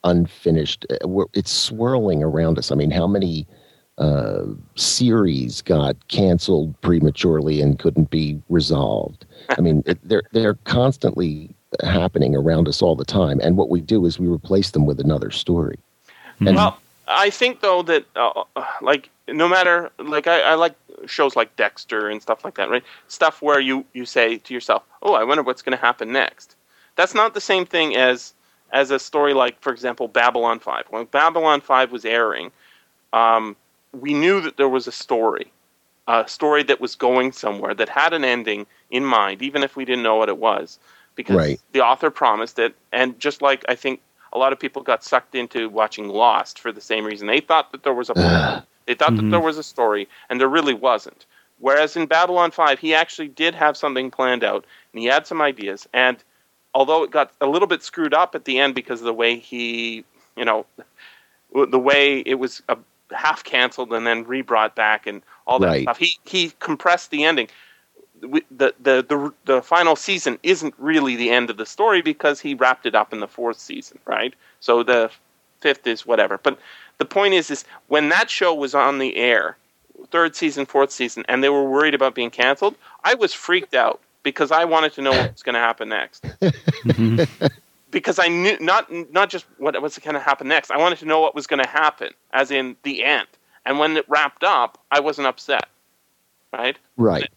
[0.05, 0.85] unfinished.
[0.91, 2.71] uh, It's swirling around us.
[2.71, 3.47] I mean, how many
[3.99, 9.25] uh, series got canceled prematurely and couldn't be resolved?
[9.49, 13.81] I mean, it, they're they're constantly happening around us all the time, and what we
[13.81, 15.79] do is we replace them with another story.
[16.41, 18.45] And Well, I think though that uh,
[18.81, 20.75] like no matter like I, I like
[21.07, 22.85] shows like Dexter and stuff like that, right?
[23.09, 26.57] Stuff where you you say to yourself, "Oh, I wonder what's going to happen next."
[26.97, 28.35] That's not the same thing as
[28.73, 30.87] as a story like, for example, Babylon Five.
[30.91, 32.51] When Babylon Five was airing,
[33.13, 33.57] um,
[33.93, 35.53] we knew that there was a story,
[36.09, 39.85] a story that was going somewhere that had an ending in mind, even if we
[39.85, 40.79] didn't know what it was,
[41.17, 41.61] because Right.
[41.73, 42.75] the author promised it.
[42.93, 44.01] And just like I think
[44.33, 47.73] a lot of people got sucked into watching Lost for the same reason, they thought
[47.73, 49.31] that there was a plot, they thought that Mhm.
[49.31, 51.27] there was a story, and there really wasn't.
[51.59, 55.41] Whereas in Babylon Five, he actually did have something planned out, and he had some
[55.41, 55.89] ideas.
[55.93, 56.23] And
[56.75, 59.39] although it got a little bit screwed up at the end because of the way
[59.39, 60.05] he,
[60.37, 60.67] you know,
[61.55, 62.77] the way it was uh,
[63.11, 65.83] half canceled and then re-brought back and all that Right.
[65.83, 65.97] stuff.
[65.99, 67.49] He he compressed the ending.
[68.21, 72.55] The, the the the final season isn't really the end of the story because he
[72.55, 74.35] wrapped it up in the fourth season, right?
[74.61, 75.11] So the
[75.61, 76.39] fifth is whatever.
[76.39, 76.59] But
[76.99, 79.57] the point is, is when that show was on the air,
[80.11, 84.01] third season, fourth season, and they were worried about being canceled, I was freaked out
[84.23, 87.47] because I wanted to know what was going to happen next mm-hmm.
[87.91, 90.71] because I knew not not just what was going to happen next.
[90.71, 93.29] I wanted to know what was going to happen, as in the end.
[93.65, 95.69] And when it wrapped up, I wasn't upset.
[96.53, 96.79] Right?
[96.97, 97.29] right.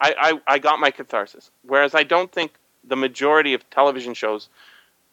[0.00, 0.14] I,
[0.46, 1.50] I, I got my catharsis.
[1.62, 2.52] Whereas I don't think
[2.86, 4.48] the majority of television shows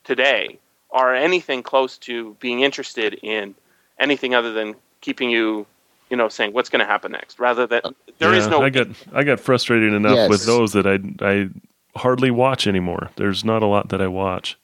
[0.04, 0.60] today
[0.92, 3.56] are anything close to being interested in
[4.00, 5.66] anything other than keeping you,
[6.10, 7.40] you know, saying what's going to happen next.
[7.40, 7.82] Rather than
[8.20, 10.30] there is Yeah, no I got I got frustrated enough Yes.
[10.30, 11.50] with those that I I
[11.96, 13.10] hardly watch anymore.
[13.16, 14.58] There's not a lot that I watch.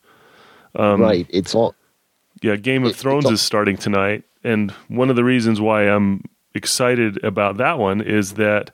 [0.75, 1.25] Um, right.
[1.29, 1.73] It's all
[2.41, 5.83] Yeah, Game of It- Thrones all- is starting tonight, and one of the reasons why
[5.83, 8.71] I'm excited about that one is that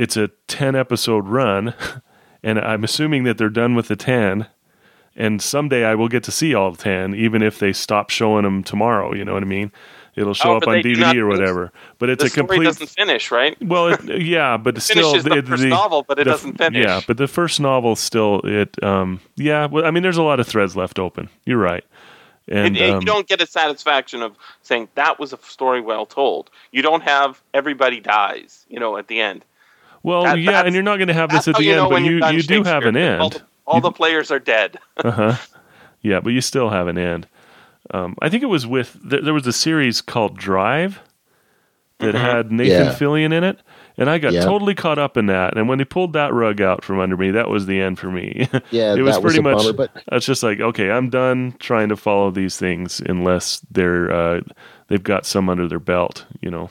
[0.00, 1.74] it's a 10 episode run,
[2.42, 4.46] and I'm assuming that they're done with the 10,
[5.16, 8.62] and someday I will get to see all ten, even if they stop showing them
[8.62, 9.12] tomorrow.
[9.12, 9.72] You know what I mean?
[10.16, 11.72] It'll show Oh, up on DVD not- or whatever.
[11.98, 12.64] But it's the a story complete.
[12.64, 13.56] doesn't finish, right?
[13.62, 16.84] Well, it, yeah, but still, Finishes the it- first novel, but it the- doesn't finish.
[16.84, 18.82] Yeah, but the first novel still it.
[18.82, 21.28] Um, yeah, well, I mean, there's a lot of threads left open.
[21.44, 21.84] You're right,
[22.48, 25.80] and It- it- um, you don't get a satisfaction of saying that was a story
[25.80, 26.50] well told.
[26.72, 29.44] You don't have everybody dies, you know, at the end.
[30.02, 32.12] Well, that- yeah, and you're not going to have this at the end, but you
[32.12, 33.18] you've done you do have an Shakespeare.
[33.18, 33.32] All end.
[33.34, 34.78] the, all the players are dead.
[35.04, 35.36] Uh huh.
[36.02, 37.26] Yeah, but you still have an end.
[37.92, 41.00] Um, I think it was with there, there was a series called Drive
[41.98, 42.24] that Mm-hmm.
[42.24, 42.92] had Nathan Yeah.
[42.94, 43.58] Fillion in it,
[43.98, 44.40] and I got Yeah.
[44.44, 45.58] totally caught up in that.
[45.58, 48.10] And when they pulled that rug out from under me, that was the end for
[48.10, 48.48] me.
[48.70, 49.58] Yeah, it was that was pretty a much.
[49.58, 54.10] bummer, but- it's just like okay, I'm done trying to follow these things unless they're
[54.10, 54.40] uh,
[54.88, 56.24] they've got some under their belt.
[56.40, 56.70] You know.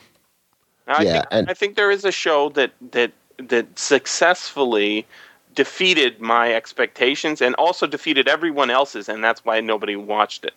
[0.88, 3.12] I Yeah, think and- I think there is a show that that
[3.48, 5.06] that successfully
[5.54, 10.54] defeated my expectations and also defeated everyone else's, and that's why nobody watched it.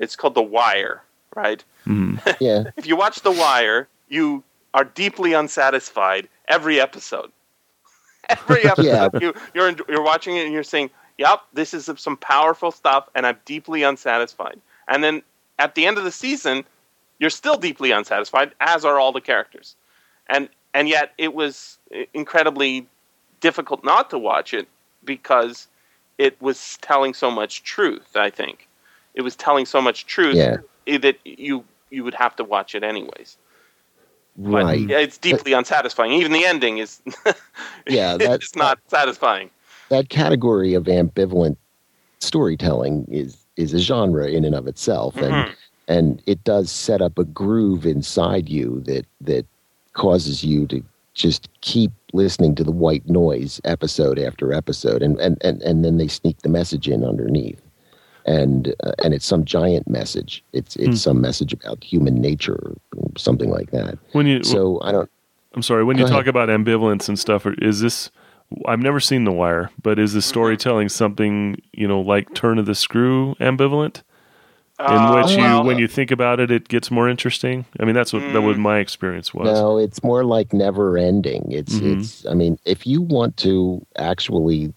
[0.00, 1.02] It's called The Wire,
[1.34, 1.62] right?
[1.84, 2.16] Hmm.
[2.40, 7.30] Yeah, If you watch The Wire, you are deeply unsatisfied every episode.
[8.30, 9.18] Every episode, Yeah.
[9.20, 13.26] you, you're you're watching it and you're saying, "Yep, this is some powerful stuff," and
[13.26, 14.58] I'm deeply unsatisfied.
[14.88, 15.22] And then
[15.58, 16.64] at the end of the season,
[17.18, 19.76] you're still deeply unsatisfied, as are all the characters.
[20.28, 21.78] And and yet it was
[22.12, 22.86] incredibly
[23.40, 24.68] difficult not to watch it
[25.04, 25.68] because
[26.18, 28.16] it was telling so much truth.
[28.16, 28.68] I think
[29.14, 30.58] it was telling so much truth Yeah.
[30.98, 33.36] that you you would have to watch it anyways.
[34.36, 34.80] Right.
[34.80, 36.10] yeah, it's deeply unsatisfying.
[36.12, 37.00] Even the ending is
[37.88, 39.50] Yeah, that- it's not satisfying.
[39.90, 41.56] that category of ambivalent
[42.20, 45.54] storytelling is is a genre in and of itself and Mhm.
[45.86, 49.46] and it does set up a groove inside you that that
[49.94, 50.82] causes you to
[51.14, 55.96] just keep listening to the white noise episode after episode and and and, and then
[55.96, 57.60] they sneak the message in underneath
[58.26, 61.02] and uh, and it's some giant message it's it's Hmm.
[61.10, 65.08] some message about human nature or something like that When you so i don't
[65.56, 66.16] I'm sorry, when you ahead.
[66.16, 68.10] talk about ambivalence and stuff, is this?
[68.66, 70.28] I've never seen The Wire, but is the Mm-hmm.
[70.28, 74.02] storytelling something you know like Turn of the Screw ambivalent,
[74.80, 77.64] in Uh, which you, when you think about it, it gets more interesting?
[77.78, 78.44] I mean, that's what that Mm.
[78.44, 79.46] what my experience was.
[79.46, 81.46] No, it's more like never ending.
[81.50, 82.00] It's Mhm.
[82.00, 84.72] it's I mean, if you want to actually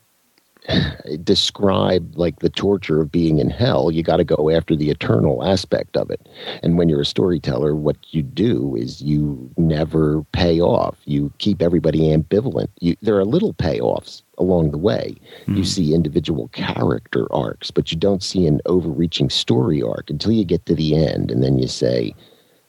[1.23, 5.43] describe like the torture of being in hell, you got to go after the eternal
[5.43, 6.27] aspect of it.
[6.63, 10.97] And when you're a storyteller, what you do is you never pay off.
[11.05, 12.67] You keep everybody ambivalent.
[12.79, 15.15] You, there are little payoffs along the way.
[15.47, 15.63] You hmm.
[15.63, 20.65] see individual character arcs, but you don't see an overreaching story arc until you get
[20.65, 22.13] to the end and then you say,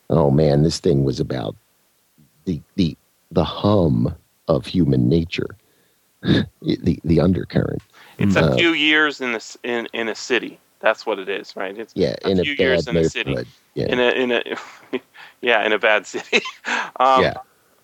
[0.08, 1.56] "Oh man, this thing was about
[2.44, 2.96] the the
[3.30, 4.14] the hum
[4.48, 5.56] of human nature,
[6.22, 7.82] the the undercurrent.
[8.18, 10.58] It's a few years in this in in a city.
[10.80, 11.76] That's what it is, right?
[11.76, 13.40] It's Yeah, a in a few years in a city.
[13.74, 14.42] Yeah, in a in a
[15.40, 16.42] yeah in a bad city.
[17.00, 17.34] um, yeah,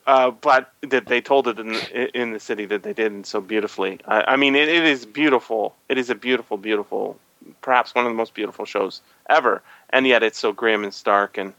[0.06, 3.40] uh, but that they told it in the, in the city that they did so
[3.40, 4.00] beautifully.
[4.06, 5.74] I, I mean, it, it is beautiful.
[5.88, 7.18] It is a beautiful, beautiful,
[7.62, 9.62] perhaps one of the most beautiful shows ever.
[9.90, 11.54] And yet, it's so grim and stark and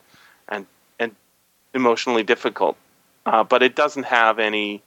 [0.48, 0.66] and
[1.00, 1.16] and
[1.74, 2.78] emotionally difficult.
[3.26, 4.82] Uh, but it doesn't have any.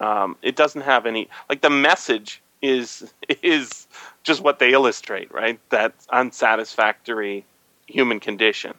[0.00, 3.86] Um, it doesn't have any like the message is is
[4.22, 5.58] just what they illustrate, right?
[5.70, 7.44] That unsatisfactory
[7.86, 8.74] human condition.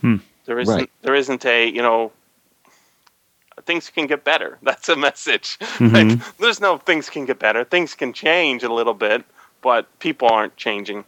[0.00, 0.16] Hmm.
[0.46, 0.90] There isn't Right.
[1.02, 2.12] there isn't a you know
[3.66, 4.58] things can get better.
[4.62, 5.58] That's a message.
[5.58, 5.92] Mhm.
[6.20, 7.64] Like, there's no things can get better.
[7.64, 9.24] Things can change a little bit,
[9.60, 11.04] but people aren't changing.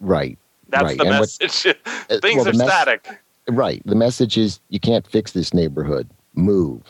[0.00, 0.36] right,
[0.68, 1.66] That's Right, the and message.
[1.66, 3.08] Uh, things well, are the mess- static.
[3.48, 3.82] right.
[3.84, 6.08] The message is you can't fix this neighborhood.
[6.34, 6.82] Move.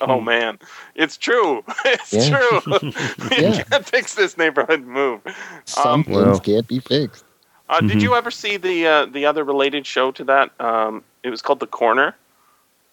[0.00, 0.58] Oh man,
[0.94, 1.62] it's true.
[1.84, 2.28] It's Yeah.
[2.38, 2.60] true.
[2.82, 2.92] you
[3.30, 3.62] Yeah.
[3.64, 5.20] can't fix this neighborhood move.
[5.64, 7.24] Some Um, things Well- can't be fixed.
[7.68, 8.02] Uh, Did Mhm.
[8.02, 10.50] you ever see the uh, the other related show to that?
[10.58, 12.16] Um, it was called The Corner.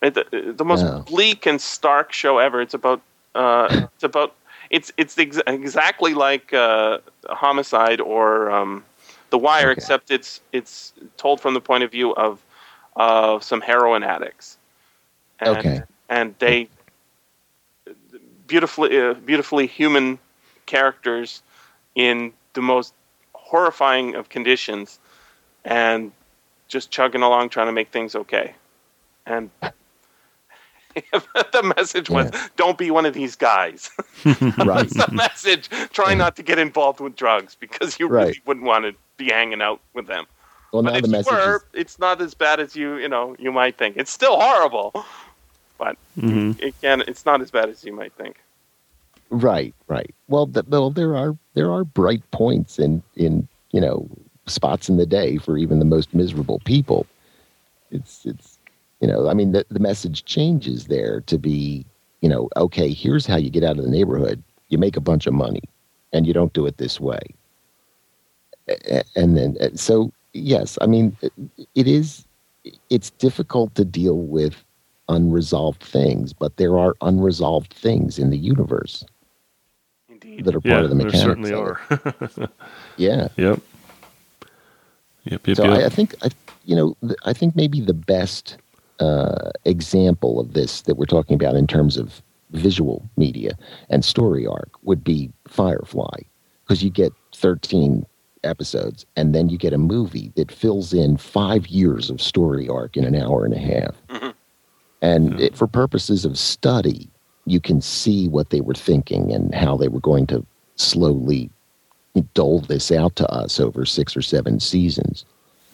[0.04, 1.00] It, the, the most No.
[1.08, 2.62] bleak and stark show ever.
[2.62, 3.02] It's about
[3.34, 4.36] uh, it's about
[4.70, 8.84] it's it's ex- exactly like uh, Homicide or um,
[9.32, 9.78] The Wire, Okay.
[9.78, 12.40] except it's it's told from the point of view of
[12.96, 14.58] of some heroin addicts.
[15.40, 15.82] And, Okay.
[16.10, 16.68] and they
[18.48, 20.20] beautifully uh, beautifully human
[20.66, 21.42] characters
[21.96, 22.94] in the most
[23.34, 25.00] horrifying of conditions
[25.64, 26.12] and
[26.68, 28.54] just chugging along trying to make things okay.
[29.26, 29.50] And
[30.96, 33.90] the message was don't be one of these guys.
[34.26, 34.90] Right.
[34.90, 35.70] the message.
[35.92, 39.62] Try not to get involved with drugs because you really wouldn't want to be hanging
[39.62, 40.26] out with them.
[40.74, 43.08] Well, but if the you message were is it's not as bad as you you
[43.08, 43.96] know you might think.
[43.98, 45.06] It's still horrible
[45.78, 46.60] but Mhm.
[46.60, 48.38] it can it's not as bad as you might think
[49.30, 50.14] Right, right.
[50.28, 54.08] Well, th- well, there are there are bright points in in you know
[54.46, 57.06] spots in the day for even the most miserable people.
[57.92, 58.60] It's it's
[59.02, 61.86] you know I mean the the message changes there to be
[62.22, 65.28] you know okay here's how you get out of the neighborhood you make a bunch
[65.28, 65.62] of money
[66.14, 67.20] and you don't do it this way
[69.16, 71.18] and then so yes I mean
[71.76, 72.26] it is
[72.90, 74.64] it's difficult to deal with
[75.10, 79.04] unresolved things but there are unresolved things in the universe
[80.10, 80.46] Indeed.
[80.46, 81.20] that are part Yeah, of the mechanics.
[81.20, 82.50] there certainly are.
[82.98, 83.60] yeah yep.
[85.26, 85.48] Yep.
[85.48, 85.58] Yep.
[85.58, 85.74] so yep.
[85.82, 86.30] I, I think I,
[86.66, 88.58] you know th- I think maybe the best
[89.00, 92.22] uh, example of this that we're talking about in terms of
[92.52, 93.58] visual media
[93.90, 96.20] and story arc would be Firefly
[96.64, 98.06] because you get 13
[98.44, 102.96] episodes and then you get a movie that fills in five years of story arc
[102.98, 103.96] in an hour and a half
[105.02, 107.10] And it, for purposes of study
[107.46, 110.46] you can see what they were thinking and how they were going to
[110.76, 111.50] slowly
[112.34, 115.24] dole this out to us over six or seven seasons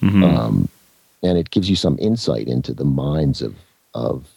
[0.01, 0.23] Mhm.
[0.37, 0.69] um,
[1.23, 3.55] and it gives you some insight into the minds of
[3.95, 4.27] of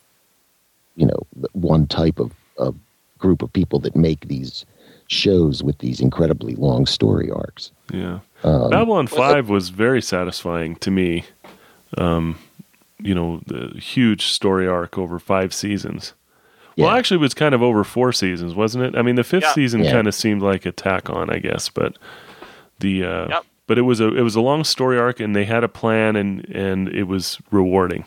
[0.95, 2.75] you know one type of, of
[3.19, 4.65] group of people that make these
[5.09, 7.71] shows with these incredibly long story arcs.
[7.93, 8.21] yeah.
[8.45, 11.25] Um, Babylon Five was very satisfying to me.
[11.99, 12.39] Um,
[12.99, 16.15] you know, the huge story arc over five seasons.
[16.79, 18.99] Well, actually, it was kind of over four seasons, wasn't it?
[18.99, 19.53] I mean, the fifth Yeah.
[19.55, 19.93] season Yeah.
[19.93, 21.97] kind of seemed like a tack on, I guess, but
[22.81, 23.45] the uh, Yep.
[23.67, 26.17] but it was a it was a long story arc, and they had a plan,
[26.17, 28.05] and and it was rewarding.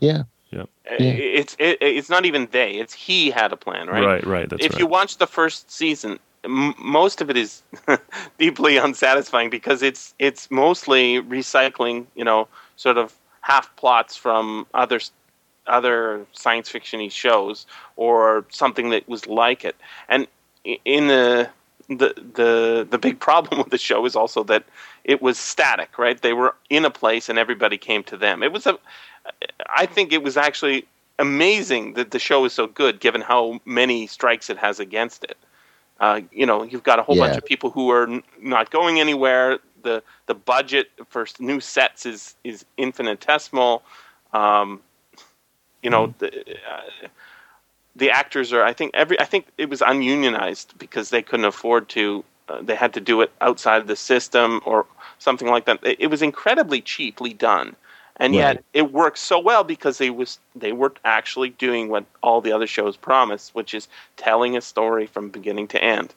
[0.00, 0.64] yeah, Yeah.
[0.86, 2.72] It's it, it's not even they.
[2.72, 4.04] It's he had a plan, right?
[4.04, 4.48] Right, right.
[4.48, 4.80] That's if right.
[4.80, 7.62] you watch the first season, m- most of it is
[8.38, 15.00] deeply unsatisfying because it's it's mostly recycling, you know, sort of half plots from other
[15.66, 17.66] other science fictiony shows
[17.96, 19.76] or something that was like it.
[20.08, 20.26] And
[20.64, 21.50] in the
[21.88, 24.64] the the the big problem with the show is also that
[25.04, 26.20] it was static, right?
[26.20, 28.42] They were in a place and everybody came to them.
[28.42, 28.78] It was a
[29.68, 30.86] I think it was actually
[31.18, 35.36] amazing that the show is so good, given how many strikes it has against it.
[36.00, 38.98] Uh, you know, you've got a whole bunch of people who are n- not going
[38.98, 39.58] anywhere.
[39.82, 43.82] The The budget for new sets is is infinitesimal.
[44.32, 44.80] Um,
[45.82, 47.08] you know, the, uh,
[47.96, 48.64] the actors are.
[48.64, 49.20] I think every.
[49.20, 52.24] I think it was ununionized because they couldn't afford to.
[52.48, 54.86] Uh, they had to do it outside of the system or
[55.18, 55.84] something like that.
[55.84, 57.76] It, it was incredibly cheaply done
[58.16, 62.40] and yet it works so well because they was they were actually doing what all
[62.40, 66.14] the other shows promise, which is telling a story from beginning to end.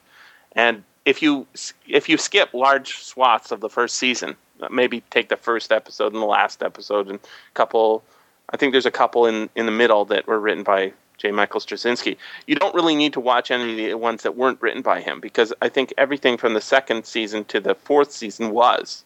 [0.52, 1.46] And if you
[1.88, 6.12] if you skip large swaths of the first season, uh, maybe take the first episode
[6.12, 8.04] and the last episode and a couple,
[8.50, 11.30] I think there's a couple in in the middle that were written by J.
[11.30, 12.18] Michael Straczynski.
[12.46, 15.20] You don't really need to watch any of the ones that weren't written by him
[15.20, 19.04] because I think everything from the second season to the fourth season was,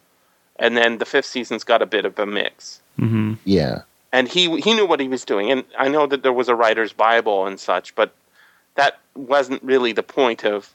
[0.56, 3.82] and then the fifth season's got a bit of a mix hmm yeah,
[4.12, 5.50] and he he knew what he was doing.
[5.50, 8.14] And I know that there was a writer's Bible and such, but
[8.74, 10.74] that wasn't really the point of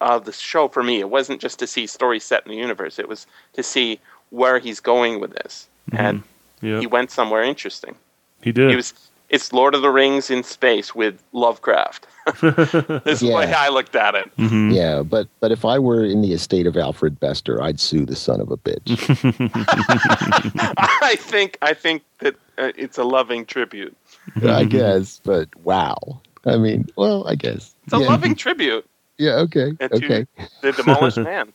[0.00, 1.00] of the show for me.
[1.00, 2.98] It wasn't just to see stories set in the universe.
[2.98, 4.00] It was to see
[4.30, 6.22] where he's going with this, and
[6.62, 7.96] Yeah, he went somewhere interesting.
[8.42, 8.70] he did.
[8.70, 8.94] He was.
[9.28, 12.04] It's Lord of the Rings in space with Lovecraft.
[12.42, 12.74] this
[13.06, 14.36] is the way I looked at it.
[14.36, 14.74] Mhm.
[14.74, 15.02] yeah.
[15.04, 18.40] But but if I were in the estate of Alfred Bester, I'd sue the son
[18.40, 18.90] of a bitch.
[21.02, 23.96] I think I think that uh, it's a loving tribute.
[24.44, 26.20] I guess, but wow.
[26.46, 27.74] I mean, well, I guess.
[27.84, 28.84] It's a yeah, loving tribute
[29.20, 29.36] Yeah.
[29.36, 29.72] Okay.
[29.78, 30.26] to Okay.
[30.62, 31.52] the demolished man.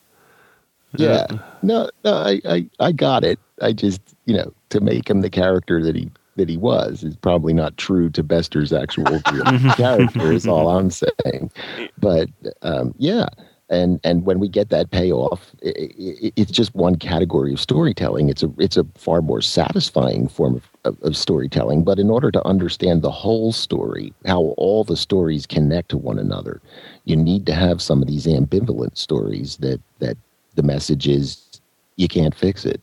[0.98, 1.28] Yeah.
[1.64, 1.90] No.
[2.06, 2.14] No.
[2.14, 2.70] I, I.
[2.80, 3.40] I got it.
[3.62, 7.16] I just, you know, to make him the character that he that he was is
[7.16, 10.32] probably not true to Bester's actual real character.
[10.32, 11.52] Is all I'm saying.
[11.98, 12.30] But
[12.62, 13.28] um, yeah.
[13.70, 18.30] And and when we get that payoff, i i it's just one category of storytelling.
[18.30, 21.84] It's a it's a far more satisfying form of, of, of storytelling.
[21.84, 26.20] But in order to understand the whole story, how all the stories connect to one
[26.20, 26.62] another,
[27.06, 30.18] you need to have some of these ambivalent stories that that
[30.54, 31.60] the message is
[31.96, 32.82] you can't fix it.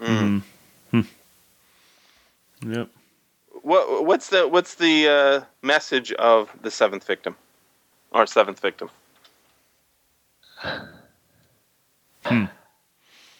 [0.00, 0.42] Mm.
[0.90, 1.00] Hmm.
[2.66, 2.88] Yep.
[3.62, 7.36] What what's the what's the uh, message of the seventh victim,
[8.10, 8.90] or seventh victim?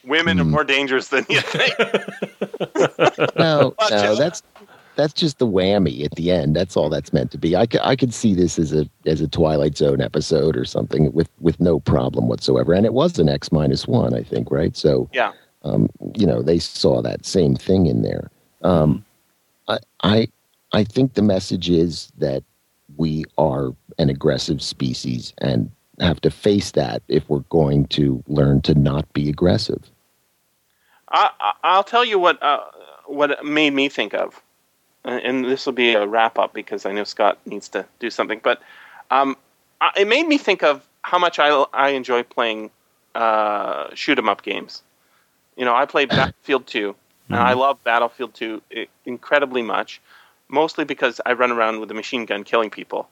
[0.05, 0.51] Women are Hmm.
[0.51, 1.75] more dangerous than you think.
[3.39, 4.43] No, no, that's
[4.97, 6.57] that's just the whammy at the end.
[6.57, 7.55] That's all that's meant to be.
[7.57, 11.61] I could see this as a as a Twilight Zone episode or something with with
[11.61, 12.73] no problem whatsoever.
[12.73, 14.77] And it was an X minus one, I think, right?
[14.77, 15.33] So Yeah.
[15.63, 18.31] um, you know, they saw that same thing in there.
[18.63, 19.05] Um,
[19.69, 20.29] I, I
[20.73, 22.43] I think the message is that
[22.97, 25.71] we are an aggressive species and
[26.01, 29.91] have to face that if we're going to learn to not be aggressive.
[31.11, 32.65] I, I'll tell you what uh,
[33.07, 34.43] what it made me think of,
[35.05, 38.41] and this will be a wrap up because I know Scott needs to do something.
[38.43, 38.61] But
[39.11, 39.37] um,
[39.97, 42.71] it made me think of how much I I enjoy playing
[43.15, 44.83] uh, shoot 'em up games.
[45.57, 46.95] You know, I played Battlefield 2,
[47.33, 47.55] and I Mm-hmm.
[47.55, 48.63] love Battlefield 2
[49.07, 50.01] incredibly much,
[50.49, 53.09] mostly because I run around with a machine gun killing people.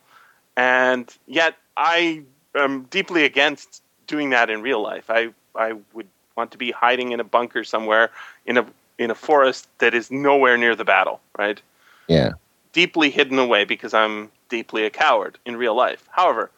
[0.57, 2.25] And yet, I
[2.57, 5.11] am deeply against doing that in real life.
[5.11, 8.11] I, I would want to be hiding in a bunker somewhere
[8.47, 8.67] in a,
[8.99, 11.61] in a forest that is nowhere near the battle, right?
[12.09, 12.33] Yeah.
[12.73, 16.07] deeply hidden away because I'm deeply a coward in real life.
[16.11, 16.51] However,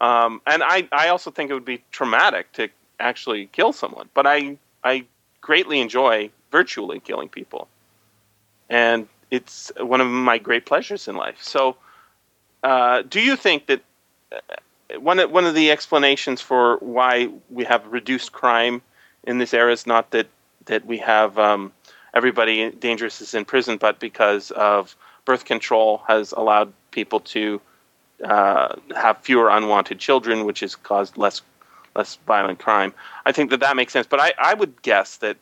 [0.00, 2.68] um, and I, I also think it would be traumatic to
[3.00, 5.04] actually kill someone, but I, I
[5.40, 7.66] greatly enjoy virtually killing people.
[8.68, 11.42] And it's one of my great pleasures in life.
[11.42, 11.76] So,
[12.62, 13.82] uh, do you think that
[14.98, 18.82] one of, one of the explanations for why we have reduced crime
[19.24, 20.26] in this era is not that
[20.66, 21.72] that we have um,
[22.14, 27.60] everybody dangerous is in prison, but because of birth control has allowed people to
[28.24, 31.42] uh, have fewer unwanted children, which has caused less
[31.94, 32.92] less violent crime.
[33.26, 34.06] I think that that makes sense.
[34.06, 35.36] But I, I would guess that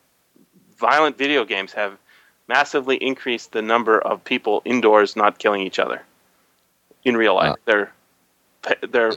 [0.77, 1.97] violent video games have
[2.48, 6.02] massively increased the number of people indoors not killing each other
[7.05, 7.52] in real life.
[7.52, 7.93] Uh, they're
[8.90, 9.12] they're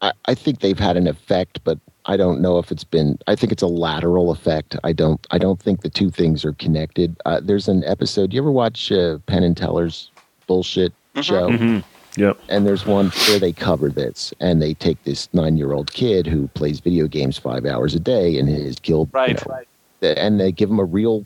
[0.00, 3.18] I, I think they've had an effect, but I don't know if it's been.
[3.26, 4.76] I think it's a lateral effect.
[4.84, 5.24] I don't.
[5.30, 7.16] I don't think the two things are connected.
[7.26, 8.32] Uh, there's an episode.
[8.32, 10.10] You ever watch uh, Penn and Teller's
[10.46, 11.22] bullshit Mhm.
[11.22, 11.50] show?
[11.56, 11.78] hmm
[12.16, 12.36] Yep.
[12.48, 16.80] And there's one where they cover this, and they take this nine-year-old kid who plays
[16.80, 19.08] video games five hours a day and is killed.
[19.14, 19.68] you right.
[20.02, 21.24] and they give him a real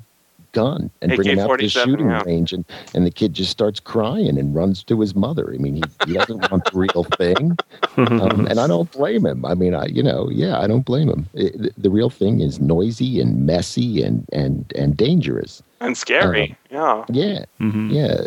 [0.53, 2.23] gun and bring him out to the shooting yeah.
[2.25, 2.65] range and,
[2.95, 5.53] and the kid just starts crying and runs to his mother.
[5.53, 7.57] I mean he, he doesn't want the real thing
[7.97, 9.45] um, and i don't blame him.
[9.45, 11.29] I mean i you know yeah i don't blame him.
[11.35, 15.63] It- the, the real thing is noisy and messy and and and dangerous.
[15.81, 16.57] And scary.
[16.71, 17.05] yeah.
[17.09, 18.27] yeah hmm yeah.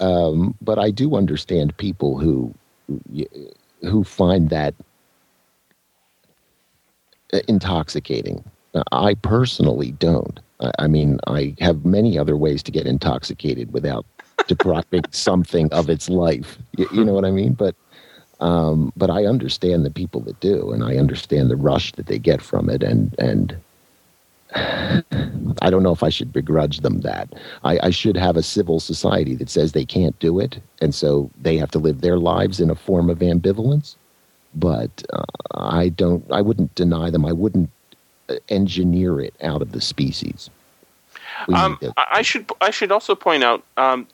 [0.00, 2.52] Um, but i do understand people who
[3.82, 4.74] who find that
[7.48, 8.44] intoxicating.
[8.92, 14.06] I personally don't I- i mean i have many other ways to get intoxicated without
[14.48, 17.74] depriving something of its life you, you know what i mean but
[18.40, 22.18] um, but i understand the people that do and i understand the rush that they
[22.18, 23.56] get from it and and
[25.62, 27.32] I don't know if I should begrudge them that.
[27.64, 31.30] I, I should have a civil society that says they can't do it, and so
[31.40, 33.96] they have to live their lives in a form of ambivalence.
[34.54, 35.24] But uh,
[35.54, 36.24] I don't.
[36.30, 37.24] I wouldn't deny them.
[37.26, 37.70] I wouldn't
[38.48, 40.50] engineer it out of the species.
[41.52, 44.06] Um, to- I should I should also point out um,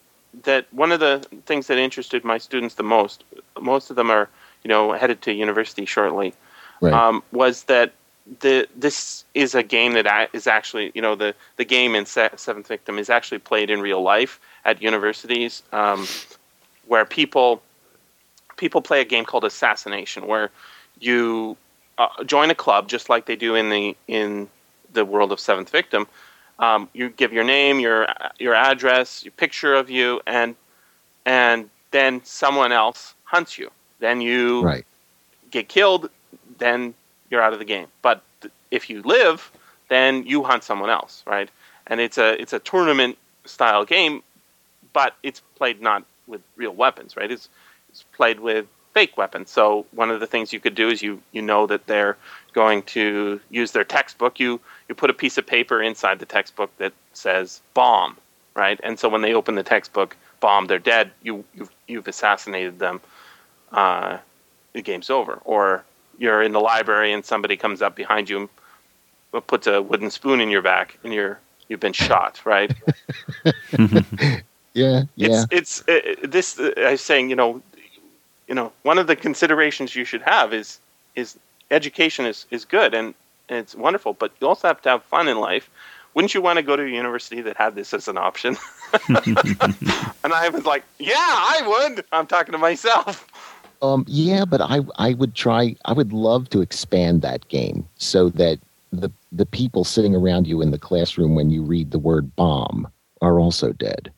[0.45, 3.25] that one of the things that interested my students the most,
[3.61, 4.29] most of them are
[4.65, 6.35] you know headed to university shortly,
[6.81, 6.93] right.
[6.93, 7.93] um, was that
[8.41, 12.31] the this is a game that is actually you know the the game in Se-
[12.37, 16.07] Seventh Victim is actually played in real life at universities, um,
[16.87, 17.63] where people
[18.57, 20.51] people play a game called Assassination, where
[21.01, 21.57] you
[22.01, 24.49] uh, join a club just like they do in the in
[24.95, 26.07] the world of Seventh Victim.
[26.59, 28.09] Um, you give your name, your
[28.39, 30.57] your address, your picture of you, and
[31.27, 33.71] and then someone else hunts you.
[33.99, 34.87] Then you right.
[35.51, 36.09] get killed,
[36.59, 36.95] then
[37.29, 37.89] you're out of the game.
[38.01, 39.51] But th- if you live,
[39.89, 41.51] then you hunt someone else, right?
[41.87, 44.23] And it's a it's a tournament style game,
[44.95, 47.31] but it's played not with real weapons, right?
[47.31, 47.51] It's
[47.91, 49.51] it's played with fake weapons.
[49.51, 52.17] So one of the things you could do is you you know that they're
[52.53, 54.41] going to use their textbook.
[54.41, 58.17] You you put a piece of paper inside the textbook that says bomb,
[58.55, 58.81] right?
[58.83, 61.13] And so when they open the textbook, bomb, they're dead.
[61.23, 63.01] You you've, you've assassinated them.
[63.73, 64.19] Uh,
[64.73, 65.41] the game's over.
[65.45, 65.85] Or
[66.19, 68.49] you're in the library and somebody comes up behind you
[69.33, 71.39] and puts a wooden spoon in your back and you're
[71.69, 72.73] you've been shot, right?
[74.75, 75.03] Yeah.
[75.17, 75.45] Yeah.
[75.51, 76.59] It's it's uh, this.
[76.59, 77.61] Uh, I was saying, you know,
[78.51, 80.81] you know, one of the considerations you should have is
[81.15, 81.39] is
[81.71, 83.15] education is is good and,
[83.53, 85.69] it's wonderful, but you also have to have fun in life.
[86.15, 88.57] Wouldn't you want to go to a university that had this as an option?
[89.09, 92.05] and I was like, yeah, I would.
[92.13, 93.27] I'm talking to myself.
[93.83, 95.75] Um, yeah, but I I would try.
[95.85, 98.61] I would love to expand that game so that
[98.93, 102.87] the the people sitting around you in the classroom when you read the word bomb
[103.21, 104.13] are also dead.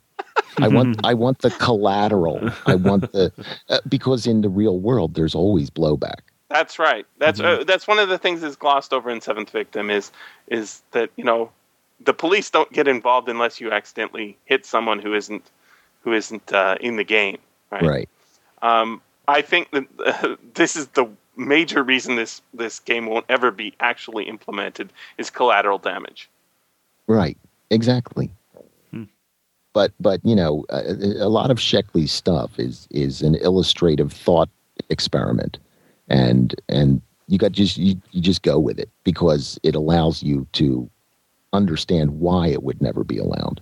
[0.58, 2.50] I want I want the collateral.
[2.66, 3.32] I want the
[3.68, 6.20] uh, because in the real world there's always blowback.
[6.50, 7.06] That's right.
[7.18, 7.60] That's Mhm.
[7.60, 10.12] uh, that's one of the things that's glossed over in Seventh Victim is
[10.48, 11.50] is that you know
[12.04, 15.50] the police don't get involved unless you accidentally hit someone who isn't
[16.02, 17.38] who isn't uh, in the game,
[17.70, 17.82] right?
[17.82, 18.08] Right.
[18.60, 21.06] Um, I think that uh, this is the
[21.36, 26.28] major reason this this game won't ever be actually implemented is collateral damage.
[27.06, 27.38] Right.
[27.70, 28.30] Exactly.
[29.72, 34.50] But but you know a, a lot of Sheckley's stuff is is an illustrative thought
[34.90, 35.58] experiment,
[36.08, 40.46] and and you got just you, you just go with it because it allows you
[40.52, 40.90] to
[41.52, 43.60] understand why it would never be allowed.